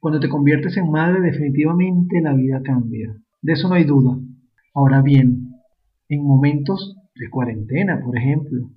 Cuando 0.00 0.20
te 0.20 0.28
conviertes 0.28 0.76
en 0.76 0.90
madre 0.92 1.20
definitivamente 1.20 2.20
la 2.20 2.32
vida 2.32 2.62
cambia. 2.62 3.16
De 3.42 3.52
eso 3.54 3.68
no 3.68 3.74
hay 3.74 3.84
duda. 3.84 4.16
Ahora 4.72 5.02
bien, 5.02 5.54
en 6.08 6.24
momentos 6.24 6.96
de 7.16 7.28
cuarentena, 7.28 8.00
por 8.00 8.16
ejemplo, 8.16 8.70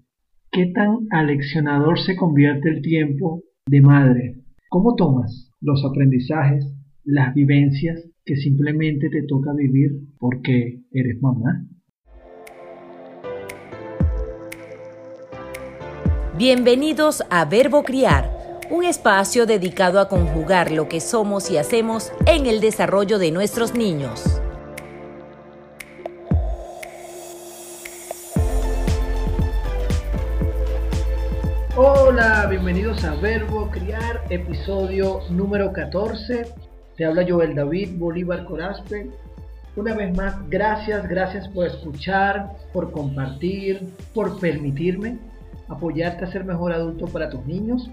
¿qué 0.52 0.72
tan 0.74 1.08
aleccionador 1.12 2.00
se 2.00 2.16
convierte 2.16 2.70
el 2.70 2.82
tiempo 2.82 3.44
de 3.68 3.82
madre? 3.82 4.36
¿Cómo 4.70 4.96
tomas 4.96 5.52
los 5.62 5.86
aprendizajes, 5.86 6.66
las 7.04 7.36
vivencias 7.36 8.04
que 8.26 8.36
simplemente 8.38 9.10
te 9.10 9.22
toca 9.22 9.54
vivir 9.54 9.92
porque 10.18 10.82
eres 10.92 11.22
mamá? 11.22 11.68
Bienvenidos 16.36 17.24
a 17.30 17.46
Verbo 17.46 17.84
Criar, 17.84 18.31
un 18.72 18.86
espacio 18.86 19.46
dedicado 19.46 20.00
a 20.00 20.08
conjugar 20.08 20.72
lo 20.72 20.88
que 20.88 21.02
somos 21.02 21.52
y 21.52 21.58
hacemos 21.58 22.14
en 22.26 22.46
el 22.46 22.62
desarrollo 22.62 23.20
de 23.20 23.30
nuestros 23.30 23.76
niños. 23.76 24.42
Hola, 31.76 32.48
bienvenidos 32.50 33.04
a 33.04 33.16
Verbo 33.16 33.70
Criar, 33.72 34.24
episodio 34.30 35.20
número 35.30 35.74
14. 35.74 36.48
Te 36.96 37.04
habla 37.06 37.26
Joel 37.28 37.54
David 37.54 37.98
Bolívar 37.98 38.46
Corazpe. 38.46 39.12
Una 39.76 39.96
vez 39.96 40.16
más, 40.16 40.50
gracias, 40.50 41.10
gracias 41.10 41.50
por 41.50 41.68
escuchar, 41.68 42.54
por 42.72 42.92
compartir, 42.92 43.82
por 44.14 44.40
permitirme 44.40 45.18
apoyarte 45.72 46.26
a 46.26 46.32
ser 46.32 46.44
mejor 46.46 46.74
adulto 46.74 47.08
para 47.08 47.30
tus 47.30 47.46
niños. 47.46 47.90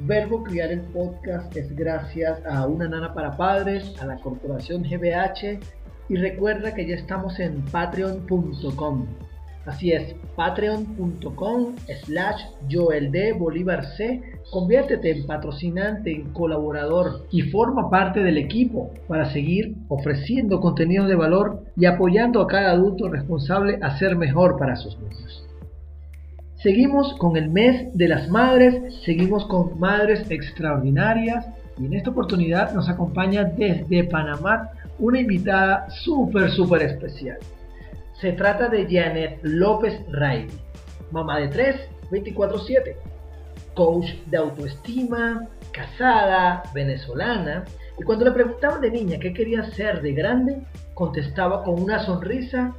Verbo 0.00 0.42
Criar 0.44 0.70
el 0.70 0.80
Podcast 0.80 1.56
es 1.56 1.74
gracias 1.74 2.44
a 2.46 2.66
Una 2.66 2.88
Nana 2.88 3.14
para 3.14 3.36
Padres, 3.36 3.94
a 4.00 4.06
la 4.06 4.16
Corporación 4.16 4.82
GBH 4.82 5.58
y 6.08 6.16
recuerda 6.16 6.74
que 6.74 6.86
ya 6.86 6.94
estamos 6.94 7.38
en 7.40 7.62
patreon.com. 7.66 9.06
Así 9.66 9.92
es, 9.92 10.14
patreon.com 10.34 11.74
slash 12.04 12.42
Joel. 12.70 13.12
Conviértete 14.50 15.10
en 15.10 15.26
patrocinante, 15.26 16.10
en 16.10 16.32
colaborador 16.32 17.26
y 17.30 17.42
forma 17.42 17.90
parte 17.90 18.20
del 18.20 18.38
equipo 18.38 18.90
para 19.08 19.30
seguir 19.30 19.74
ofreciendo 19.88 20.60
contenido 20.60 21.06
de 21.06 21.16
valor 21.16 21.64
y 21.76 21.84
apoyando 21.84 22.40
a 22.40 22.46
cada 22.46 22.70
adulto 22.70 23.08
responsable 23.08 23.78
a 23.82 23.98
ser 23.98 24.16
mejor 24.16 24.58
para 24.58 24.76
sus 24.76 24.98
niños. 24.98 25.47
Seguimos 26.62 27.14
con 27.18 27.36
el 27.36 27.50
mes 27.50 27.86
de 27.94 28.08
las 28.08 28.28
madres, 28.28 29.00
seguimos 29.04 29.46
con 29.46 29.78
madres 29.78 30.28
extraordinarias 30.28 31.46
y 31.78 31.86
en 31.86 31.94
esta 31.94 32.10
oportunidad 32.10 32.74
nos 32.74 32.88
acompaña 32.88 33.44
desde 33.44 34.02
Panamá 34.02 34.70
una 34.98 35.20
invitada 35.20 35.88
súper, 35.88 36.50
súper 36.50 36.82
especial. 36.82 37.38
Se 38.20 38.32
trata 38.32 38.68
de 38.68 38.88
Janet 38.90 39.38
López 39.42 40.00
Riley, 40.10 40.50
mamá 41.12 41.38
de 41.38 41.46
tres, 41.46 41.76
24/7, 42.10 42.96
coach 43.74 44.06
de 44.26 44.38
autoestima, 44.38 45.46
casada, 45.70 46.64
venezolana, 46.74 47.66
y 48.00 48.02
cuando 48.02 48.24
le 48.24 48.32
preguntaban 48.32 48.80
de 48.80 48.90
niña 48.90 49.20
qué 49.20 49.32
quería 49.32 49.62
ser 49.74 50.02
de 50.02 50.12
grande, 50.12 50.58
contestaba 50.94 51.62
con 51.62 51.80
una 51.80 52.00
sonrisa, 52.00 52.74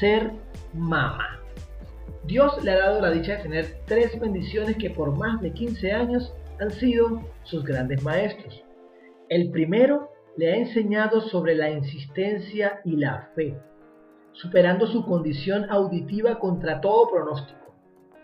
ser 0.00 0.32
mamá. 0.74 1.39
Dios 2.24 2.62
le 2.62 2.72
ha 2.72 2.78
dado 2.78 3.00
la 3.00 3.10
dicha 3.10 3.36
de 3.36 3.42
tener 3.42 3.66
tres 3.86 4.18
bendiciones 4.20 4.76
que 4.76 4.90
por 4.90 5.16
más 5.16 5.40
de 5.40 5.52
15 5.52 5.92
años 5.92 6.34
han 6.60 6.70
sido 6.70 7.22
sus 7.44 7.64
grandes 7.64 8.02
maestros. 8.02 8.62
El 9.28 9.50
primero 9.50 10.10
le 10.36 10.52
ha 10.52 10.56
enseñado 10.56 11.22
sobre 11.22 11.54
la 11.54 11.70
insistencia 11.70 12.80
y 12.84 12.96
la 12.96 13.30
fe, 13.34 13.56
superando 14.32 14.86
su 14.86 15.04
condición 15.04 15.70
auditiva 15.70 16.38
contra 16.38 16.80
todo 16.80 17.10
pronóstico. 17.10 17.74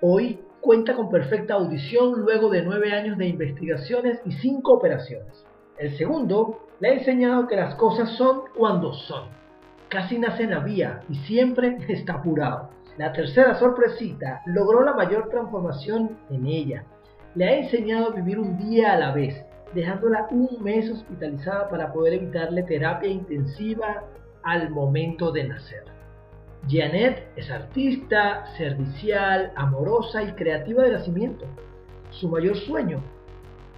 Hoy 0.03 0.41
cuenta 0.61 0.95
con 0.95 1.09
perfecta 1.09 1.55
audición 1.55 2.21
luego 2.21 2.51
de 2.51 2.63
nueve 2.63 2.93
años 2.93 3.17
de 3.17 3.29
investigaciones 3.29 4.21
y 4.25 4.33
cinco 4.33 4.75
operaciones. 4.75 5.47
El 5.79 5.97
segundo 5.97 6.69
le 6.81 6.89
ha 6.89 6.95
enseñado 6.95 7.47
que 7.47 7.57
las 7.57 7.75
cosas 7.77 8.11
son 8.17 8.43
cuando 8.57 8.93
son. 8.93 9.29
Casi 9.89 10.19
nace 10.19 10.43
en 10.43 10.51
la 10.51 10.61
vía 10.61 11.01
y 11.09 11.15
siempre 11.15 11.79
está 11.89 12.15
apurado. 12.15 12.71
La 12.99 13.13
tercera 13.13 13.55
sorpresita 13.55 14.41
logró 14.47 14.83
la 14.83 14.95
mayor 14.95 15.29
transformación 15.29 16.17
en 16.31 16.47
ella. 16.47 16.85
Le 17.35 17.45
ha 17.47 17.57
enseñado 17.59 18.09
a 18.09 18.15
vivir 18.15 18.39
un 18.39 18.57
día 18.57 18.95
a 18.95 18.99
la 18.99 19.13
vez, 19.13 19.45
dejándola 19.75 20.27
un 20.31 20.49
mes 20.63 20.91
hospitalizada 20.91 21.69
para 21.69 21.93
poder 21.93 22.15
evitarle 22.15 22.63
terapia 22.63 23.11
intensiva 23.11 24.03
al 24.45 24.71
momento 24.71 25.31
de 25.31 25.45
nacer. 25.45 25.85
Janet 26.69 27.29
es 27.37 27.51
artista, 27.51 28.47
servicial, 28.57 29.53
amorosa 29.57 30.23
y 30.23 30.33
creativa 30.33 30.85
de 30.85 30.93
nacimiento. 30.93 31.45
Su 32.11 32.31
mayor 32.31 32.57
sueño, 32.57 33.03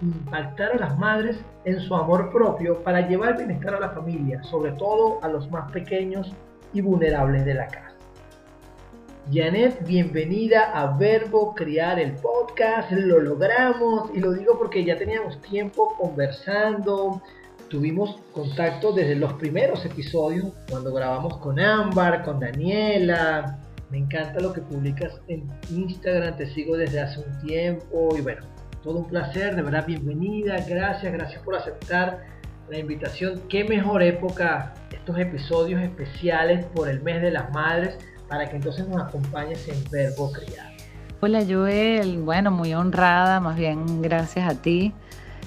impactar 0.00 0.72
a 0.72 0.76
las 0.76 0.96
madres 0.96 1.44
en 1.64 1.80
su 1.80 1.94
amor 1.96 2.30
propio 2.30 2.84
para 2.84 3.08
llevar 3.08 3.36
bienestar 3.36 3.74
a 3.74 3.80
la 3.80 3.90
familia, 3.90 4.44
sobre 4.44 4.72
todo 4.72 5.18
a 5.24 5.28
los 5.28 5.50
más 5.50 5.72
pequeños 5.72 6.32
y 6.72 6.80
vulnerables 6.80 7.44
de 7.44 7.54
la 7.54 7.66
casa. 7.66 7.87
Janet, 9.30 9.86
bienvenida 9.86 10.72
a 10.72 10.96
Verbo 10.96 11.54
Criar 11.54 11.98
el 11.98 12.12
podcast. 12.12 12.90
Lo 12.92 13.20
logramos 13.20 14.10
y 14.14 14.20
lo 14.20 14.32
digo 14.32 14.56
porque 14.56 14.82
ya 14.82 14.96
teníamos 14.96 15.38
tiempo 15.42 15.94
conversando. 15.98 17.20
Tuvimos 17.68 18.16
contacto 18.32 18.90
desde 18.92 19.16
los 19.16 19.34
primeros 19.34 19.84
episodios 19.84 20.46
cuando 20.70 20.94
grabamos 20.94 21.36
con 21.38 21.60
Ámbar, 21.60 22.24
con 22.24 22.40
Daniela. 22.40 23.58
Me 23.90 23.98
encanta 23.98 24.40
lo 24.40 24.54
que 24.54 24.62
publicas 24.62 25.20
en 25.28 25.46
Instagram, 25.70 26.38
te 26.38 26.46
sigo 26.54 26.78
desde 26.78 27.00
hace 27.00 27.20
un 27.20 27.38
tiempo 27.46 28.16
y 28.16 28.22
bueno, 28.22 28.46
todo 28.82 29.00
un 29.00 29.08
placer, 29.08 29.54
de 29.56 29.60
verdad 29.60 29.84
bienvenida, 29.86 30.56
gracias, 30.66 31.12
gracias 31.12 31.42
por 31.42 31.54
aceptar 31.54 32.24
la 32.70 32.78
invitación. 32.78 33.42
Qué 33.50 33.64
mejor 33.64 34.02
época 34.02 34.72
estos 34.90 35.18
episodios 35.18 35.82
especiales 35.82 36.64
por 36.74 36.88
el 36.88 37.02
mes 37.02 37.20
de 37.20 37.30
las 37.30 37.50
madres 37.52 37.98
para 38.28 38.48
que 38.48 38.56
entonces 38.56 38.86
nos 38.88 39.02
acompañes 39.02 39.66
en 39.68 39.82
Verbo 39.90 40.30
Criar. 40.32 40.72
Hola 41.20 41.44
Joel, 41.48 42.18
bueno, 42.18 42.50
muy 42.50 42.74
honrada, 42.74 43.40
más 43.40 43.56
bien 43.56 44.02
gracias 44.02 44.48
a 44.48 44.54
ti, 44.54 44.92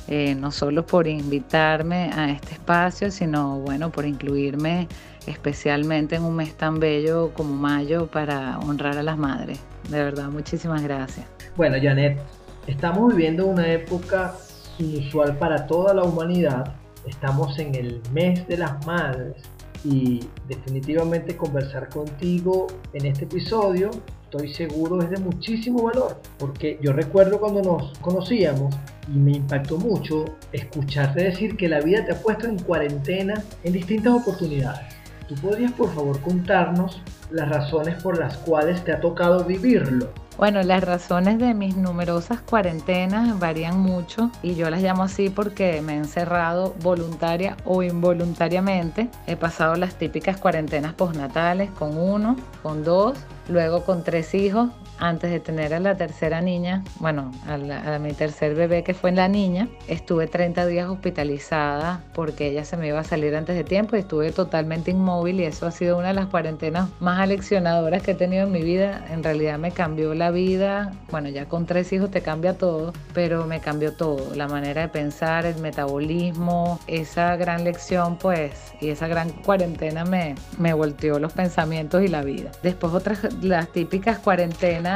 eh, 0.07 0.35
no 0.35 0.51
solo 0.51 0.85
por 0.85 1.07
invitarme 1.07 2.11
a 2.13 2.31
este 2.31 2.53
espacio, 2.53 3.09
sino 3.09 3.59
bueno, 3.59 3.89
por 3.89 4.05
incluirme 4.05 4.89
especialmente 5.27 6.15
en 6.15 6.23
un 6.23 6.35
mes 6.35 6.55
tan 6.55 6.79
bello 6.79 7.31
como 7.33 7.55
mayo 7.55 8.07
para 8.07 8.59
honrar 8.59 8.97
a 8.97 9.03
las 9.03 9.17
madres. 9.17 9.59
De 9.89 10.03
verdad, 10.03 10.27
muchísimas 10.27 10.81
gracias. 10.83 11.25
Bueno, 11.55 11.77
Janet, 11.81 12.19
estamos 12.67 13.15
viviendo 13.15 13.45
una 13.45 13.71
época 13.71 14.33
inusual 14.77 15.37
para 15.37 15.67
toda 15.67 15.93
la 15.93 16.03
humanidad. 16.03 16.73
Estamos 17.05 17.57
en 17.59 17.75
el 17.75 18.01
mes 18.11 18.47
de 18.47 18.57
las 18.57 18.85
madres 18.85 19.35
y 19.83 20.19
definitivamente 20.47 21.35
conversar 21.35 21.89
contigo 21.89 22.67
en 22.93 23.05
este 23.05 23.25
episodio 23.25 23.89
estoy 24.31 24.53
seguro 24.53 25.01
es 25.01 25.09
de 25.09 25.17
muchísimo 25.17 25.83
valor 25.83 26.21
porque 26.37 26.79
yo 26.81 26.93
recuerdo 26.93 27.39
cuando 27.39 27.61
nos 27.61 27.97
conocíamos 27.99 28.73
y 29.13 29.17
me 29.17 29.31
impactó 29.33 29.77
mucho 29.77 30.25
escucharte 30.51 31.23
decir 31.23 31.57
que 31.57 31.67
la 31.67 31.81
vida 31.81 32.05
te 32.05 32.13
ha 32.13 32.21
puesto 32.21 32.47
en 32.47 32.59
cuarentena 32.59 33.43
en 33.63 33.73
distintas 33.73 34.13
oportunidades. 34.13 34.95
¿Tú 35.27 35.35
podrías 35.35 35.71
por 35.73 35.93
favor 35.93 36.21
contarnos 36.21 37.01
las 37.31 37.49
razones 37.49 38.01
por 38.01 38.19
las 38.19 38.37
cuales 38.37 38.83
te 38.83 38.93
ha 38.93 39.01
tocado 39.01 39.43
vivirlo? 39.43 40.09
Bueno, 40.37 40.63
las 40.63 40.83
razones 40.83 41.37
de 41.37 41.53
mis 41.53 41.77
numerosas 41.77 42.41
cuarentenas 42.41 43.37
varían 43.37 43.79
mucho 43.79 44.31
y 44.41 44.55
yo 44.55 44.69
las 44.69 44.81
llamo 44.81 45.03
así 45.03 45.29
porque 45.29 45.81
me 45.81 45.93
he 45.93 45.97
encerrado 45.97 46.73
voluntaria 46.81 47.57
o 47.65 47.83
involuntariamente. 47.83 49.09
He 49.27 49.35
pasado 49.35 49.75
las 49.75 49.95
típicas 49.95 50.37
cuarentenas 50.37 50.93
postnatales 50.93 51.69
con 51.71 51.97
uno, 51.97 52.37
con 52.63 52.83
dos, 52.83 53.19
luego 53.49 53.83
con 53.83 54.03
tres 54.03 54.33
hijos 54.33 54.69
antes 55.01 55.31
de 55.31 55.39
tener 55.39 55.73
a 55.73 55.79
la 55.79 55.97
tercera 55.97 56.41
niña, 56.41 56.83
bueno, 56.99 57.31
a, 57.47 57.97
mi 57.97 58.13
tercer 58.13 58.55
bebé 58.55 58.83
que 58.83 58.93
fue 58.93 59.11
la 59.11 59.27
niña, 59.27 59.67
estuve 59.87 60.27
30 60.27 60.65
días 60.67 60.87
hospitalizada 60.89 62.01
porque 62.13 62.47
ella 62.47 62.63
se 62.63 62.77
me 62.77 62.87
iba 62.87 62.99
a 62.99 63.03
salir 63.03 63.35
antes 63.35 63.55
de 63.55 63.63
tiempo 63.63 63.95
y 63.95 63.99
estuve 63.99 64.31
totalmente 64.31 64.91
inmóvil 64.91 65.39
y 65.39 65.43
eso 65.43 65.65
ha 65.65 65.71
sido 65.71 65.97
una 65.97 66.09
de 66.09 66.13
las 66.13 66.27
cuarentenas 66.27 66.89
más 66.99 67.19
aleccionadoras 67.19 68.03
que 68.03 68.11
he 68.11 68.15
tenido 68.15 68.43
en 68.43 68.51
mi 68.51 68.61
vida. 68.61 69.05
En 69.11 69.23
realidad 69.23 69.57
me 69.57 69.71
cambió 69.71 70.13
la 70.13 70.29
vida, 70.29 70.93
bueno, 71.09 71.29
ya 71.29 71.45
con 71.45 71.65
tres 71.65 71.91
hijos 71.91 72.11
te 72.11 72.21
cambia 72.21 72.57
todo, 72.57 72.93
pero 73.13 73.45
me 73.47 73.59
cambió 73.59 73.93
todo, 73.93 74.35
la 74.35 74.47
manera 74.47 74.83
de 74.83 74.87
pensar, 74.87 75.47
el 75.47 75.57
metabolismo, 75.57 76.79
esa 76.85 77.35
gran 77.37 77.63
lección 77.63 78.17
pues 78.17 78.73
y 78.79 78.89
esa 78.89 79.07
gran 79.07 79.31
cuarentena 79.31 80.05
me, 80.05 80.35
me 80.59 80.73
volteó 80.73 81.17
los 81.17 81.33
pensamientos 81.33 82.03
y 82.03 82.07
la 82.07 82.21
vida. 82.21 82.51
Después 82.61 82.93
otras, 82.93 83.33
las 83.41 83.67
típicas 83.69 84.19
cuarentenas 84.19 84.90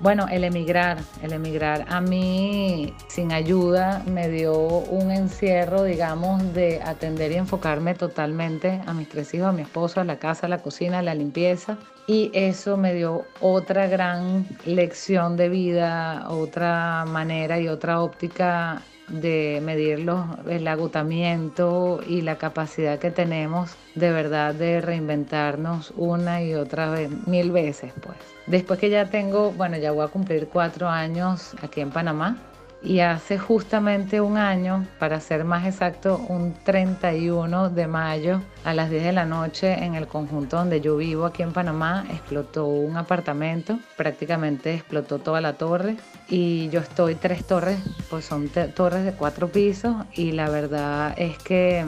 bueno, 0.00 0.26
el 0.30 0.44
emigrar, 0.44 0.98
el 1.22 1.32
emigrar 1.32 1.86
a 1.88 2.00
mí 2.00 2.94
sin 3.08 3.32
ayuda 3.32 4.02
me 4.06 4.28
dio 4.28 4.54
un 4.54 5.10
encierro, 5.10 5.82
digamos, 5.82 6.54
de 6.54 6.82
atender 6.82 7.32
y 7.32 7.36
enfocarme 7.36 7.94
totalmente 7.94 8.80
a 8.86 8.92
mis 8.92 9.08
tres 9.08 9.32
hijos, 9.34 9.48
a 9.48 9.52
mi 9.52 9.62
esposo, 9.62 10.00
a 10.00 10.04
la 10.04 10.18
casa, 10.18 10.46
a 10.46 10.50
la 10.50 10.58
cocina, 10.58 10.98
a 10.98 11.02
la 11.02 11.14
limpieza. 11.14 11.78
Y 12.06 12.30
eso 12.34 12.76
me 12.76 12.92
dio 12.92 13.24
otra 13.40 13.86
gran 13.86 14.46
lección 14.66 15.36
de 15.36 15.48
vida, 15.48 16.26
otra 16.28 17.04
manera 17.06 17.58
y 17.58 17.68
otra 17.68 18.02
óptica 18.02 18.82
de 19.08 19.60
medir 19.62 20.06
el 20.48 20.68
agotamiento 20.68 22.00
y 22.06 22.22
la 22.22 22.36
capacidad 22.36 22.98
que 22.98 23.10
tenemos 23.10 23.76
de 23.94 24.10
verdad 24.10 24.54
de 24.54 24.80
reinventarnos 24.80 25.92
una 25.96 26.42
y 26.42 26.54
otra 26.54 26.90
vez, 26.90 27.10
mil 27.26 27.50
veces 27.50 27.92
pues. 28.00 28.16
Después 28.46 28.78
que 28.78 28.90
ya 28.90 29.06
tengo, 29.10 29.52
bueno, 29.52 29.76
ya 29.76 29.92
voy 29.92 30.04
a 30.04 30.08
cumplir 30.08 30.48
cuatro 30.52 30.88
años 30.88 31.54
aquí 31.62 31.80
en 31.80 31.90
Panamá, 31.90 32.38
y 32.84 33.00
hace 33.00 33.38
justamente 33.38 34.20
un 34.20 34.36
año, 34.36 34.86
para 34.98 35.18
ser 35.20 35.44
más 35.44 35.66
exacto, 35.66 36.18
un 36.28 36.52
31 36.52 37.70
de 37.70 37.86
mayo 37.86 38.42
a 38.62 38.74
las 38.74 38.90
10 38.90 39.04
de 39.04 39.12
la 39.12 39.24
noche 39.24 39.72
en 39.84 39.94
el 39.94 40.06
conjunto 40.06 40.58
donde 40.58 40.82
yo 40.82 40.98
vivo 40.98 41.24
aquí 41.24 41.42
en 41.42 41.52
Panamá, 41.52 42.04
explotó 42.10 42.66
un 42.66 42.98
apartamento, 42.98 43.78
prácticamente 43.96 44.74
explotó 44.74 45.18
toda 45.18 45.40
la 45.40 45.54
torre 45.54 45.96
y 46.28 46.68
yo 46.68 46.80
estoy 46.80 47.14
tres 47.14 47.46
torres, 47.46 47.78
pues 48.10 48.26
son 48.26 48.50
torres 48.74 49.04
de 49.04 49.12
cuatro 49.12 49.48
pisos 49.48 49.96
y 50.12 50.32
la 50.32 50.50
verdad 50.50 51.14
es 51.16 51.38
que 51.38 51.86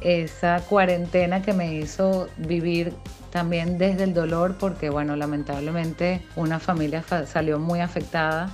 esa 0.00 0.60
cuarentena 0.60 1.42
que 1.42 1.52
me 1.52 1.74
hizo 1.74 2.28
vivir 2.38 2.94
también 3.30 3.76
desde 3.76 4.04
el 4.04 4.14
dolor 4.14 4.56
porque 4.58 4.88
bueno 4.88 5.16
lamentablemente 5.16 6.22
una 6.36 6.58
familia 6.58 7.04
salió 7.26 7.58
muy 7.58 7.80
afectada 7.80 8.48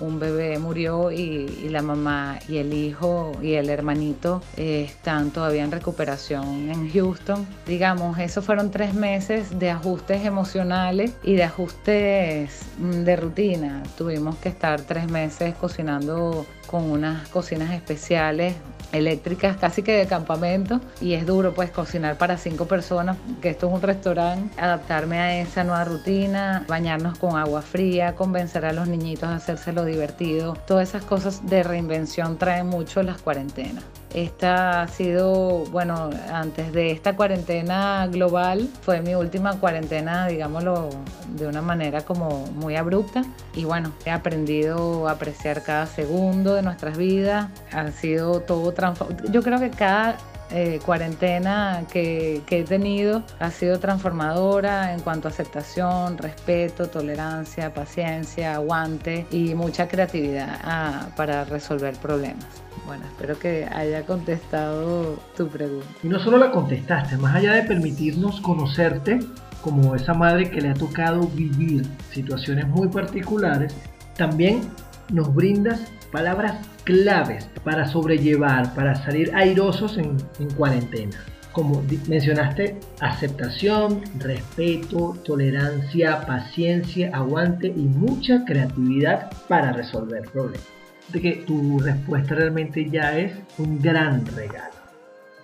un 0.00 0.18
bebé 0.18 0.58
murió 0.58 1.10
y, 1.10 1.68
la 1.68 1.82
mamá 1.82 2.38
y 2.48 2.58
el 2.58 2.72
hijo 2.72 3.32
y 3.42 3.54
el 3.54 3.68
hermanito 3.68 4.42
eh, 4.56 4.84
están 4.88 5.30
todavía 5.30 5.64
en 5.64 5.70
recuperación 5.70 6.70
en 6.70 6.90
Houston. 6.90 7.46
Digamos, 7.66 8.18
esos 8.18 8.44
fueron 8.44 8.70
tres 8.70 8.94
meses 8.94 9.58
de 9.58 9.70
ajustes 9.70 10.24
emocionales 10.24 11.12
y 11.22 11.34
de 11.34 11.44
ajustes 11.44 12.62
mm, 12.78 13.04
de 13.04 13.16
rutina. 13.16 13.82
Tuvimos 13.96 14.36
que 14.36 14.48
estar 14.48 14.80
tres 14.80 15.10
meses 15.10 15.54
cocinando 15.54 16.46
con 16.66 16.90
unas 16.90 17.28
cocinas 17.28 17.72
especiales 17.72 18.54
eléctricas 18.92 19.56
casi 19.56 19.82
que 19.82 19.92
de 19.92 20.06
campamento 20.06 20.80
y 21.00 21.14
es 21.14 21.26
duro 21.26 21.54
pues 21.54 21.70
cocinar 21.70 22.16
para 22.18 22.38
cinco 22.38 22.66
personas, 22.66 23.16
que 23.40 23.50
esto 23.50 23.68
es 23.68 23.74
un 23.74 23.82
restaurante, 23.82 24.60
adaptarme 24.60 25.18
a 25.18 25.40
esa 25.40 25.64
nueva 25.64 25.84
rutina, 25.84 26.64
bañarnos 26.68 27.18
con 27.18 27.36
agua 27.36 27.62
fría, 27.62 28.14
convencer 28.14 28.64
a 28.64 28.72
los 28.72 28.88
niñitos 28.88 29.28
a 29.28 29.36
hacérselo 29.36 29.84
divertido, 29.84 30.56
todas 30.66 30.88
esas 30.88 31.04
cosas 31.04 31.46
de 31.46 31.62
reinvención 31.62 32.38
traen 32.38 32.66
mucho 32.66 33.02
las 33.02 33.20
cuarentenas. 33.20 33.84
Esta 34.14 34.82
ha 34.82 34.88
sido, 34.88 35.64
bueno, 35.70 36.10
antes 36.32 36.72
de 36.72 36.90
esta 36.90 37.14
cuarentena 37.14 38.06
global, 38.06 38.68
fue 38.82 39.02
mi 39.02 39.14
última 39.14 39.60
cuarentena, 39.60 40.26
digámoslo, 40.26 40.88
de 41.36 41.46
una 41.46 41.60
manera 41.60 42.00
como 42.02 42.46
muy 42.54 42.76
abrupta. 42.76 43.22
Y 43.54 43.64
bueno, 43.64 43.92
he 44.06 44.10
aprendido 44.10 45.08
a 45.08 45.12
apreciar 45.12 45.62
cada 45.62 45.86
segundo 45.86 46.54
de 46.54 46.62
nuestras 46.62 46.96
vidas. 46.96 47.48
Ha 47.72 47.90
sido 47.90 48.40
todo 48.40 48.72
transformado. 48.72 49.30
Yo 49.30 49.42
creo 49.42 49.60
que 49.60 49.70
cada 49.70 50.16
eh, 50.50 50.80
cuarentena 50.84 51.84
que, 51.90 52.42
he 52.48 52.64
tenido 52.64 53.22
ha 53.38 53.50
sido 53.50 53.78
transformadora 53.78 54.94
en 54.94 55.00
cuanto 55.00 55.28
a 55.28 55.30
aceptación, 55.30 56.18
respeto, 56.18 56.88
tolerancia, 56.88 57.72
paciencia, 57.74 58.54
aguante 58.54 59.26
y 59.30 59.54
mucha 59.54 59.88
creatividad 59.88 60.58
ah, 60.64 61.08
para 61.16 61.44
resolver 61.44 61.96
problemas. 61.96 62.46
Bueno, 62.86 63.04
espero 63.04 63.38
que 63.38 63.66
haya 63.66 64.06
contestado 64.06 65.18
tu 65.36 65.48
pregunta. 65.48 65.86
Y 66.02 66.08
no 66.08 66.18
solo 66.18 66.38
la 66.38 66.50
contestaste, 66.50 67.16
más 67.18 67.36
allá 67.36 67.52
de 67.52 67.62
permitirnos 67.64 68.40
conocerte 68.40 69.20
como 69.62 69.94
esa 69.94 70.14
madre 70.14 70.50
que 70.50 70.60
le 70.60 70.70
ha 70.70 70.74
tocado 70.74 71.28
vivir 71.28 71.86
situaciones 72.10 72.66
muy 72.68 72.88
particulares, 72.88 73.74
también 74.16 74.62
nos 75.10 75.34
brindas 75.34 75.80
palabras 76.10 76.56
claves 76.88 77.50
para 77.64 77.86
sobrellevar, 77.86 78.74
para 78.74 78.94
salir 78.94 79.30
airosos 79.34 79.98
en, 79.98 80.16
en 80.40 80.50
cuarentena. 80.54 81.18
Como 81.52 81.82
mencionaste, 82.08 82.80
aceptación, 83.00 84.00
respeto, 84.18 85.14
tolerancia, 85.22 86.22
paciencia, 86.22 87.10
aguante 87.12 87.66
y 87.66 87.82
mucha 87.82 88.42
creatividad 88.46 89.30
para 89.48 89.74
resolver 89.74 90.22
problemas 90.32 90.66
de 91.12 91.20
que 91.20 91.32
tu 91.46 91.78
respuesta 91.78 92.34
realmente 92.34 92.88
ya 92.88 93.18
es 93.18 93.32
un 93.58 93.82
gran 93.82 94.24
regalo. 94.34 94.78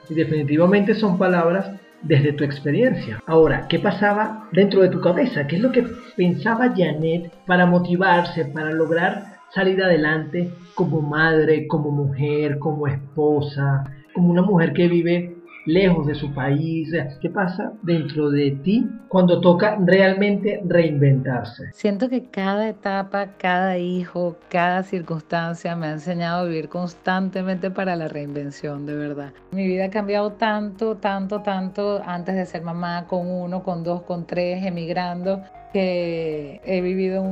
Y 0.09 0.15
definitivamente 0.15 0.95
son 0.95 1.19
palabras 1.19 1.71
desde 2.01 2.33
tu 2.33 2.45
experiencia. 2.45 3.23
Ahora, 3.27 3.67
¿qué 3.69 3.79
pasaba 3.79 4.49
dentro 4.53 4.81
de 4.81 4.89
tu 4.89 5.01
cabeza? 5.03 5.47
¿Qué 5.47 5.57
es 5.57 5.63
lo 5.63 5.73
que 5.73 5.87
pensaba 6.17 6.73
Janet 6.75 7.31
para 7.47 7.67
motivarse, 7.67 8.47
para 8.47 8.71
lograr 8.71 9.34
salir 9.55 9.83
adelante 9.83 10.51
como 10.75 11.01
madre, 11.01 11.69
como 11.69 11.91
mujer, 11.91 12.59
como 12.59 12.89
esposa, 12.89 13.85
como 14.13 14.31
una 14.31 14.43
mujer 14.43 14.73
que 14.73 14.89
vive 14.89 15.37
lejos 15.67 16.07
de 16.07 16.15
su 16.15 16.35
país? 16.35 16.93
¿Qué 17.21 17.31
pasa 17.31 17.73
dentro 17.83 18.31
de 18.31 18.51
ti 18.63 18.87
cuando 19.09 19.41
toca 19.41 19.79
realmente 19.81 20.61
reinventarse? 20.67 21.71
Siento 21.73 22.09
que 22.09 22.29
cada 22.31 22.69
etapa, 22.69 23.37
cada 23.39 23.79
hijo, 23.79 24.37
cada 24.51 24.83
circunstancia 24.83 25.77
me 25.77 25.87
ha 25.87 25.93
enseñado 25.93 26.41
a 26.41 26.45
vivir 26.45 26.69
constantemente 26.69 27.71
para 27.71 27.95
la 27.97 28.09
reinvención, 28.09 28.87
de 28.87 28.97
verdad. 28.97 29.33
Mi 29.53 29.67
vida 29.67 29.87
ha 29.87 29.91
cambiado 29.91 30.33
tanto, 30.33 30.97
tanto, 30.97 31.43
tanto 31.43 32.03
antes 32.05 32.35
de 32.35 32.45
ser 32.45 32.63
mamá, 32.63 33.07
con 33.07 33.27
uno, 33.27 33.63
con 33.63 33.85
dos, 33.85 34.03
con 34.03 34.27
tres, 34.27 34.65
emigrando 34.65 35.43
que 35.75 36.61
he 36.65 36.81
vivido 36.81 37.25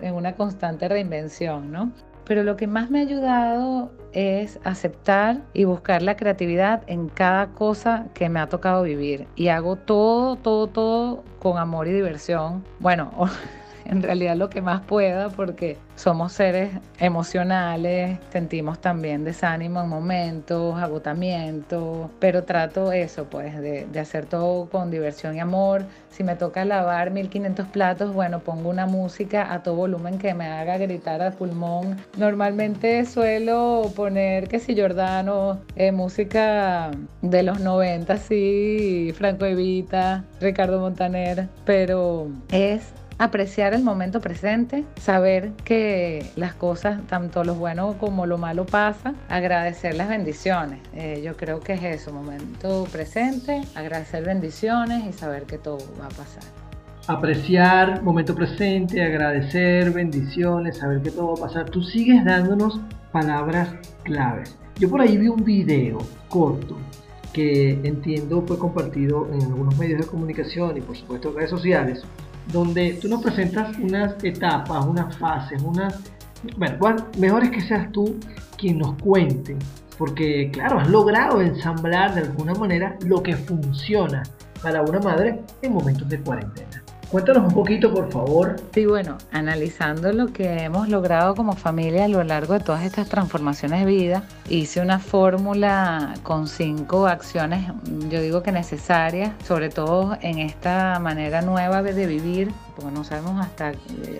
en, 0.00 0.14
una 0.14 0.32
constante 0.34 0.88
reinvención, 0.88 1.70
¿no? 1.70 1.92
pero 2.24 2.44
lo 2.44 2.56
que 2.56 2.66
más 2.66 2.90
me 2.90 3.00
ha 3.00 3.02
ayudado 3.02 3.90
es 4.12 4.58
aceptar 4.64 5.42
y 5.52 5.64
buscar 5.64 6.00
la 6.00 6.16
creatividad 6.16 6.82
en 6.86 7.08
cada 7.08 7.48
cosa 7.48 8.06
que 8.14 8.28
me 8.28 8.40
ha 8.40 8.48
tocado 8.48 8.84
vivir. 8.84 9.26
Y 9.34 9.48
hago 9.48 9.74
todo, 9.74 10.36
todo, 10.36 10.68
todo 10.68 11.24
con 11.40 11.58
amor 11.58 11.88
y 11.88 11.92
diversión. 11.92 12.64
Bueno, 12.78 13.10
en 13.84 14.02
realidad 14.02 14.36
lo 14.36 14.50
que 14.50 14.60
más 14.60 14.80
pueda 14.82 15.28
porque 15.30 15.76
somos 16.00 16.32
seres 16.32 16.70
emocionales, 16.98 18.18
sentimos 18.30 18.80
también 18.80 19.22
desánimo 19.22 19.82
en 19.82 19.88
momentos, 19.88 20.80
agotamiento, 20.80 22.10
pero 22.18 22.44
trato 22.44 22.92
eso, 22.92 23.24
pues, 23.24 23.60
de, 23.60 23.86
hacer 24.00 24.24
todo 24.24 24.70
con 24.70 24.90
diversión 24.90 25.36
y 25.36 25.40
amor. 25.40 25.84
Si 26.10 26.24
me 26.24 26.36
toca 26.36 26.64
lavar 26.64 27.10
1500 27.10 27.66
platos, 27.68 28.14
bueno, 28.14 28.40
pongo 28.40 28.70
una 28.70 28.86
música 28.86 29.52
a 29.52 29.62
todo 29.62 29.74
volumen 29.74 30.18
que 30.18 30.32
me 30.32 30.46
haga 30.46 30.78
gritar 30.78 31.20
al 31.20 31.34
pulmón. 31.34 31.98
Normalmente 32.16 33.04
suelo 33.04 33.92
poner, 33.94 34.48
que 34.48 34.58
si 34.58 34.74
Jordano, 34.74 35.60
eh, 35.76 35.92
música 35.92 36.90
de 37.20 37.42
los 37.42 37.60
90, 37.60 38.16
sí, 38.16 39.12
Franco 39.16 39.44
Evita, 39.44 40.24
Ricardo 40.40 40.80
Montaner, 40.80 41.48
pero 41.66 42.28
es 42.50 42.94
apreciar 43.20 43.74
el 43.74 43.82
momento 43.82 44.22
presente, 44.22 44.84
saber 44.98 45.52
que 45.62 46.24
las 46.36 46.54
cosas, 46.54 47.02
tanto 47.06 47.44
lo 47.44 47.54
bueno 47.54 47.96
como 47.98 48.24
lo 48.24 48.38
malo 48.38 48.64
pasa, 48.64 49.14
agradecer 49.28 49.94
las 49.94 50.08
bendiciones. 50.08 50.80
Eh, 50.94 51.20
yo 51.22 51.36
creo 51.36 51.60
que 51.60 51.74
es 51.74 51.82
eso, 51.82 52.14
momento 52.14 52.88
presente, 52.90 53.60
agradecer 53.74 54.24
bendiciones 54.24 55.04
y 55.04 55.12
saber 55.12 55.42
que 55.42 55.58
todo 55.58 55.80
va 56.00 56.06
a 56.06 56.08
pasar. 56.08 56.42
Apreciar 57.08 58.02
momento 58.02 58.34
presente, 58.34 59.04
agradecer 59.04 59.90
bendiciones, 59.90 60.78
saber 60.78 61.02
que 61.02 61.10
todo 61.10 61.36
va 61.36 61.44
a 61.44 61.48
pasar. 61.48 61.68
Tú 61.68 61.82
sigues 61.82 62.24
dándonos 62.24 62.80
palabras 63.12 63.68
claves. 64.02 64.56
Yo 64.78 64.88
por 64.88 65.02
ahí 65.02 65.18
vi 65.18 65.28
un 65.28 65.44
video 65.44 65.98
corto 66.30 66.78
que 67.34 67.72
entiendo 67.84 68.42
fue 68.46 68.58
compartido 68.58 69.28
en 69.30 69.42
algunos 69.42 69.76
medios 69.76 70.00
de 70.00 70.06
comunicación 70.06 70.78
y 70.78 70.80
por 70.80 70.96
supuesto 70.96 71.28
en 71.28 71.36
redes 71.36 71.50
sociales, 71.50 72.02
donde 72.52 72.94
tú 72.94 73.08
nos 73.08 73.22
presentas 73.22 73.76
unas 73.78 74.22
etapas, 74.24 74.84
unas 74.84 75.16
fases, 75.16 75.62
unas... 75.62 75.98
Bueno, 76.56 76.96
mejor 77.18 77.44
es 77.44 77.50
que 77.50 77.60
seas 77.60 77.92
tú 77.92 78.16
quien 78.56 78.78
nos 78.78 78.94
cuente, 79.02 79.56
porque 79.98 80.50
claro, 80.50 80.78
has 80.78 80.88
logrado 80.88 81.42
ensamblar 81.42 82.14
de 82.14 82.22
alguna 82.22 82.54
manera 82.54 82.96
lo 83.04 83.22
que 83.22 83.36
funciona 83.36 84.22
para 84.62 84.82
una 84.82 85.00
madre 85.00 85.40
en 85.62 85.72
momentos 85.72 86.08
de 86.08 86.20
cuarentena. 86.20 86.82
Cuéntanos 87.10 87.42
un 87.42 87.52
poquito, 87.52 87.92
por 87.92 88.08
favor. 88.08 88.54
Sí, 88.72 88.86
bueno, 88.86 89.18
analizando 89.32 90.12
lo 90.12 90.28
que 90.28 90.62
hemos 90.62 90.88
logrado 90.88 91.34
como 91.34 91.56
familia 91.56 92.04
a 92.04 92.08
lo 92.08 92.22
largo 92.22 92.54
de 92.54 92.60
todas 92.60 92.84
estas 92.84 93.08
transformaciones 93.08 93.80
de 93.80 93.86
vida, 93.86 94.22
hice 94.48 94.80
una 94.80 95.00
fórmula 95.00 96.14
con 96.22 96.46
cinco 96.46 97.08
acciones, 97.08 97.66
yo 98.08 98.20
digo 98.20 98.44
que 98.44 98.52
necesarias, 98.52 99.32
sobre 99.44 99.70
todo 99.70 100.18
en 100.20 100.38
esta 100.38 101.00
manera 101.00 101.42
nueva 101.42 101.82
de 101.82 102.06
vivir, 102.06 102.52
porque 102.74 102.92
no 102.92 103.04
sabemos 103.04 103.40
hasta, 103.40 103.72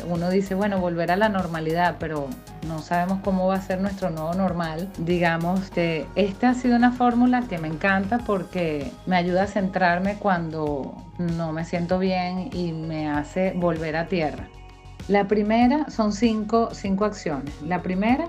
uno 0.09 0.31
dice, 0.31 0.55
bueno, 0.55 0.81
volver 0.81 1.11
a 1.11 1.17
la 1.17 1.29
normalidad, 1.29 1.97
pero 1.99 2.29
no 2.67 2.81
sabemos 2.81 3.21
cómo 3.23 3.47
va 3.47 3.57
a 3.57 3.63
ser 3.63 3.81
nuestro 3.81 4.11
nuevo 4.11 4.35
normal. 4.35 4.89
Digamos 4.99 5.71
que 5.71 6.07
esta 6.15 6.51
ha 6.51 6.55
sido 6.55 6.77
una 6.77 6.93
fórmula 6.93 7.43
que 7.49 7.59
me 7.59 7.69
encanta 7.69 8.19
porque 8.19 8.93
me 9.07 9.17
ayuda 9.17 9.45
a 9.45 9.47
centrarme 9.47 10.17
cuando 10.17 10.95
no 11.19 11.53
me 11.53 11.65
siento 11.65 11.99
bien 11.99 12.51
y 12.53 12.73
me 12.73 13.09
hace 13.09 13.53
volver 13.57 13.97
a 13.97 14.07
tierra. 14.07 14.49
La 15.09 15.27
primera 15.27 15.91
son 15.91 16.13
cinco, 16.13 16.71
cinco 16.73 17.05
acciones. 17.05 17.55
La 17.63 17.83
primera 17.83 18.29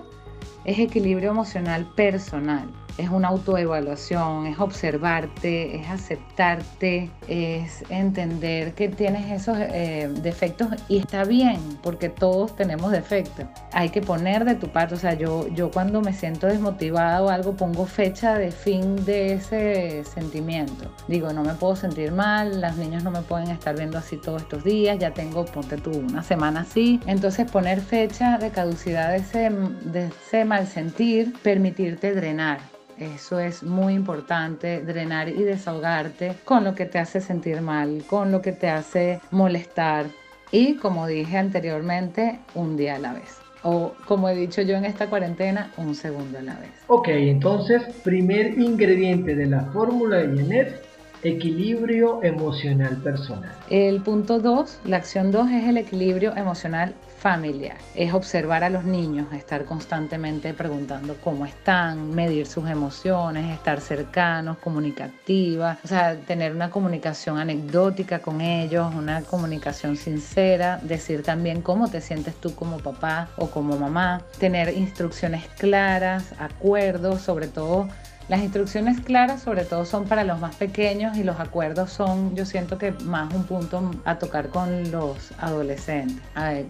es 0.66 0.80
equilibrio 0.80 1.32
emocional 1.32 1.86
personal 1.96 2.70
es 2.98 3.10
una 3.10 3.30
autoevaluación, 3.30 4.48
es 4.48 4.60
observarte, 4.60 5.76
es 5.80 5.90
aceptarte, 5.90 7.10
es 7.28 7.84
entender 7.90 8.74
que 8.74 8.90
tienes 8.90 9.32
esos 9.32 9.58
eh, 9.60 10.10
defectos 10.22 10.70
y 10.88 11.00
está 11.00 11.24
bien, 11.24 11.60
porque 11.82 12.10
todos 12.10 12.56
tenemos 12.56 12.92
defectos. 12.92 13.46
Hay 13.74 13.90
que 13.90 14.02
poner 14.02 14.46
de 14.46 14.56
tu 14.56 14.68
parte, 14.70 14.96
o 14.96 14.98
sea, 14.98 15.14
yo, 15.14 15.48
yo 15.50 15.72
cuando 15.72 16.02
me 16.02 16.14
siento 16.14 16.48
desmotivada 16.48 17.22
o 17.22 17.30
algo 17.30 17.54
pongo 17.56 17.86
fecha 17.86 18.38
de 18.38 18.52
fin 18.52 19.04
de 19.06 19.34
ese 19.34 20.04
sentimiento. 20.04 20.92
Digo, 21.08 21.32
no 21.34 21.44
me 21.44 21.54
puedo 21.54 21.76
sentir 21.76 22.12
mal, 22.12 22.62
los 22.62 22.78
niños 22.78 23.04
no 23.04 23.12
me 23.12 23.22
pueden 23.22 23.50
estar 23.50 23.76
viendo 23.76 23.98
así 23.98 24.18
todos 24.18 24.44
estos 24.44 24.64
días, 24.64 25.00
ya 25.00 25.12
tengo, 25.12 25.46
ponte 25.46 25.78
tú, 25.78 25.92
una 25.92 26.24
semana 26.24 26.62
así. 26.62 27.00
Entonces 27.06 27.50
poner 27.50 27.82
fecha 27.82 28.38
de 28.38 28.50
caducidad 28.50 29.12
de 29.12 29.18
ese, 29.18 29.50
de 29.50 30.08
ese 30.08 30.46
mal 30.46 30.68
sentir, 30.68 31.34
permitirte 31.42 32.14
drenar 32.14 32.60
eso 33.02 33.40
es 33.40 33.64
muy 33.64 33.94
importante, 33.94 34.82
drenar 34.82 35.30
y 35.30 35.44
desahogarte 35.44 36.36
con 36.46 36.64
lo 36.64 36.76
que 36.76 36.86
te 36.86 37.00
hace 37.00 37.20
sentir 37.20 37.62
mal, 37.62 38.04
con 38.08 38.32
lo 38.32 38.42
que 38.42 38.52
te 38.52 38.70
hace 38.70 39.20
molestar. 39.32 40.06
Y 40.52 40.76
como 40.76 41.08
dije 41.08 41.38
anteriormente, 41.38 42.40
un 42.54 42.78
día 42.78 42.96
a 42.96 43.00
la 43.00 43.14
vez. 43.14 43.40
O 43.64 43.94
como 44.08 44.30
he 44.30 44.36
dicho 44.36 44.62
yo 44.62 44.76
en 44.76 44.86
esta 44.86 45.08
cuarentena, 45.08 45.72
un 45.78 45.96
segundo 45.96 46.40
a 46.40 46.42
la 46.42 46.56
vez. 46.56 46.72
Ok, 46.88 47.10
entonces, 47.10 47.84
primer 48.04 48.58
ingrediente 48.58 49.36
de 49.36 49.46
la 49.46 49.62
fórmula 49.66 50.18
de 50.18 50.38
Janet, 50.38 50.84
equilibrio 51.24 52.24
emocional 52.24 52.98
personal. 52.98 53.52
El 53.70 54.02
punto 54.02 54.40
2, 54.40 54.80
la 54.86 54.98
acción 54.98 55.32
2 55.32 55.52
es 55.52 55.68
el 55.68 55.78
equilibrio 55.78 56.36
emocional 56.36 56.96
familiar. 57.22 57.78
Es 57.94 58.16
observar 58.16 58.64
a 58.64 58.70
los 58.72 58.84
niños, 58.84 59.32
estar 59.34 59.66
constantemente 59.66 60.56
preguntando 60.56 61.16
cómo 61.24 61.46
están, 61.46 62.16
medir 62.16 62.48
sus 62.48 62.68
emociones, 62.68 63.54
estar 63.54 63.80
cercanos, 63.80 64.58
comunicativa, 64.58 65.78
o 65.84 65.88
sea, 65.88 66.16
tener 66.16 66.56
una 66.56 66.72
comunicación 66.72 67.38
anecdótica 67.38 68.20
con 68.20 68.42
ellos, 68.42 68.92
una 68.96 69.22
comunicación 69.22 69.98
sincera, 69.98 70.80
decir 70.82 71.22
también 71.22 71.62
cómo 71.62 71.92
te 71.92 72.02
sientes 72.02 72.34
tú 72.34 72.56
como 72.56 72.80
papá 72.80 73.30
o 73.38 73.52
como 73.52 73.78
mamá, 73.78 74.24
tener 74.40 74.76
instrucciones 74.76 75.48
claras, 75.60 76.34
acuerdos, 76.40 77.22
sobre 77.22 77.48
todo 77.48 77.88
las 78.32 78.44
instrucciones 78.44 79.02
claras 79.02 79.42
sobre 79.42 79.66
todo 79.66 79.84
son 79.84 80.06
para 80.06 80.24
los 80.24 80.40
más 80.40 80.56
pequeños 80.56 81.18
y 81.18 81.24
los 81.26 81.38
acuerdos 81.42 81.92
son, 81.92 82.34
yo 82.34 82.46
siento 82.46 82.78
que 82.78 82.94
más 83.04 83.34
un 83.34 83.44
punto 83.44 83.92
a 84.06 84.20
tocar 84.20 84.48
con 84.48 84.90
los 84.90 85.34
adolescentes, 85.38 86.16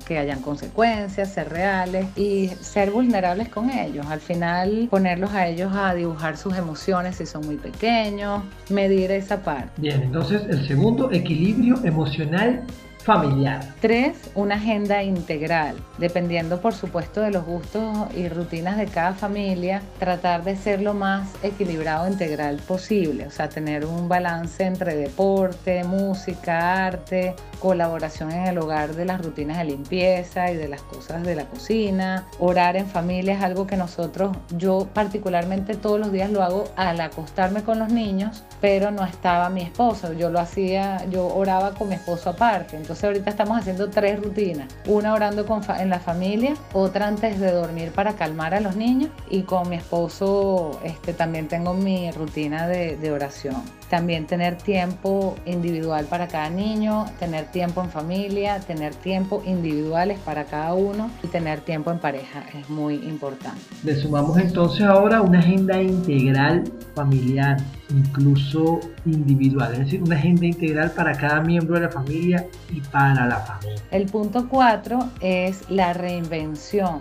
que 0.08 0.18
hayan 0.18 0.42
consecuencias, 0.42 1.32
ser 1.32 1.50
reales 1.50 2.08
y 2.16 2.48
ser 2.48 2.90
vulnerables 2.90 3.50
con 3.50 3.70
ellos. 3.70 4.08
Al 4.08 4.22
final 4.22 4.88
ponerlos 4.90 5.34
a 5.34 5.48
ellos 5.50 5.72
a 5.76 5.94
dibujar 5.94 6.36
sus 6.36 6.58
emociones 6.58 7.18
si 7.18 7.28
son 7.28 7.46
muy 7.46 7.58
pequeños, 7.58 8.42
medir 8.70 9.12
esa 9.12 9.44
parte. 9.44 9.70
Bien, 9.78 10.02
entonces 10.02 10.42
el 10.50 10.68
segundo, 10.68 11.12
equilibrio 11.12 11.76
emocional 11.84 12.64
familiar. 13.04 13.66
Tres, 13.82 14.18
una 14.36 14.56
agenda 14.56 15.04
integral, 15.04 15.76
dependiendo 15.98 16.62
por 16.62 16.74
supuesto 16.74 17.22
de 17.22 17.32
los 17.32 17.46
gustos 17.46 18.08
y 18.16 18.30
rutinas 18.30 18.78
de 18.78 18.86
cada 18.86 19.14
familia, 19.14 19.82
tratar 20.00 20.44
de 20.44 20.56
ser 20.56 20.82
lo 20.82 20.94
más 20.94 21.30
equilibrado 21.44 22.06
e 22.06 22.12
integral 22.12 22.58
posible, 22.58 23.28
o 23.28 23.32
sea, 23.32 23.50
tener 23.50 23.86
un 23.86 24.08
balance 24.08 24.64
entre 24.64 24.96
deporte, 24.96 25.84
música, 25.84 26.86
arte, 26.86 27.36
colaboración 27.60 28.32
en 28.32 28.48
el 28.48 28.58
hogar 28.58 28.96
de 28.96 29.06
las 29.06 29.22
rutinas 29.22 29.58
de 29.58 29.66
limpieza 29.66 30.52
y 30.52 30.56
de 30.56 30.68
las 30.68 30.82
cosas 30.82 31.24
de 31.24 31.36
la 31.36 31.46
cocina, 31.46 32.28
orar 32.40 32.76
en 32.76 32.88
familia 32.88 33.34
es 33.34 33.42
algo 33.42 33.68
que 33.68 33.78
nosotros, 33.78 34.36
yo 34.58 34.88
particularmente 34.94 35.76
todos 35.76 36.00
los 36.00 36.12
días 36.12 36.32
lo 36.32 36.44
hago 36.44 36.66
al 36.76 37.00
acostarme 37.02 37.64
con 37.64 37.80
los 37.80 37.92
niños, 37.92 38.44
pero 38.60 38.92
no 38.92 39.06
estaba 39.06 39.50
mi 39.50 39.62
esposo, 39.62 40.14
yo 40.14 40.30
lo 40.30 40.40
hacía, 40.40 41.06
yo 41.10 41.28
oraba 41.28 41.74
con 41.74 41.90
mi 41.90 41.96
esposo 41.96 42.32
aparte, 42.32 42.78
ahorita 43.04 43.30
estamos 43.30 43.58
haciendo 43.58 43.90
tres 43.90 44.22
rutinas. 44.22 44.68
Una 44.88 45.14
orando 45.14 45.46
en 45.80 45.90
la 45.90 46.00
familia, 46.00 46.54
otra 46.74 47.08
antes 47.08 47.40
de 47.40 47.52
dormir 47.52 47.92
para 47.92 48.14
calmar 48.14 48.54
a 48.54 48.60
los 48.60 48.76
niños 48.76 49.10
y 49.30 49.44
con 49.44 49.70
mi 49.70 49.76
esposo 49.76 50.80
este, 50.84 51.14
también 51.14 51.48
tengo 51.48 51.74
mi 51.74 52.12
rutina 52.12 52.68
de, 52.68 52.98
de 52.98 53.12
oración. 53.12 53.62
También 53.90 54.26
tener 54.26 54.56
tiempo 54.56 55.36
individual 55.46 56.06
para 56.06 56.28
cada 56.28 56.50
niño, 56.50 57.06
tener 57.20 57.46
tiempo 57.46 57.82
en 57.82 57.90
familia, 57.90 58.60
tener 58.62 58.96
tiempo 58.96 59.44
individuales 59.46 60.18
para 60.20 60.46
cada 60.46 60.74
uno 60.74 61.10
y 61.24 61.28
tener 61.28 61.62
tiempo 61.62 61.92
en 61.92 62.00
pareja 62.00 62.46
es 62.58 62.70
muy 62.70 62.96
importante. 62.96 63.60
Le 63.84 63.96
sumamos 63.96 64.38
entonces 64.38 64.84
ahora 64.84 65.22
una 65.22 65.40
agenda 65.40 65.82
integral 65.82 66.64
familiar, 66.96 67.58
incluso 67.92 68.80
individual, 69.06 69.74
es 69.74 69.80
decir, 69.80 70.02
una 70.02 70.16
agenda 70.16 70.46
integral 70.46 70.92
para 70.92 71.14
cada 71.14 71.42
miembro 71.42 71.76
de 71.76 71.82
la 71.82 71.90
familia 71.90 72.48
y 72.70 72.80
para 72.82 73.26
la 73.26 73.38
familia. 73.38 73.82
El 73.92 74.06
punto 74.08 74.48
cuatro 74.50 75.10
es 75.20 75.70
la 75.70 75.94
reinvención, 75.94 77.00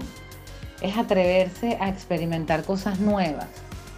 es 0.80 0.96
atreverse 0.96 1.76
a 1.80 1.88
experimentar 1.88 2.64
cosas 2.64 3.00
nuevas. 3.00 3.48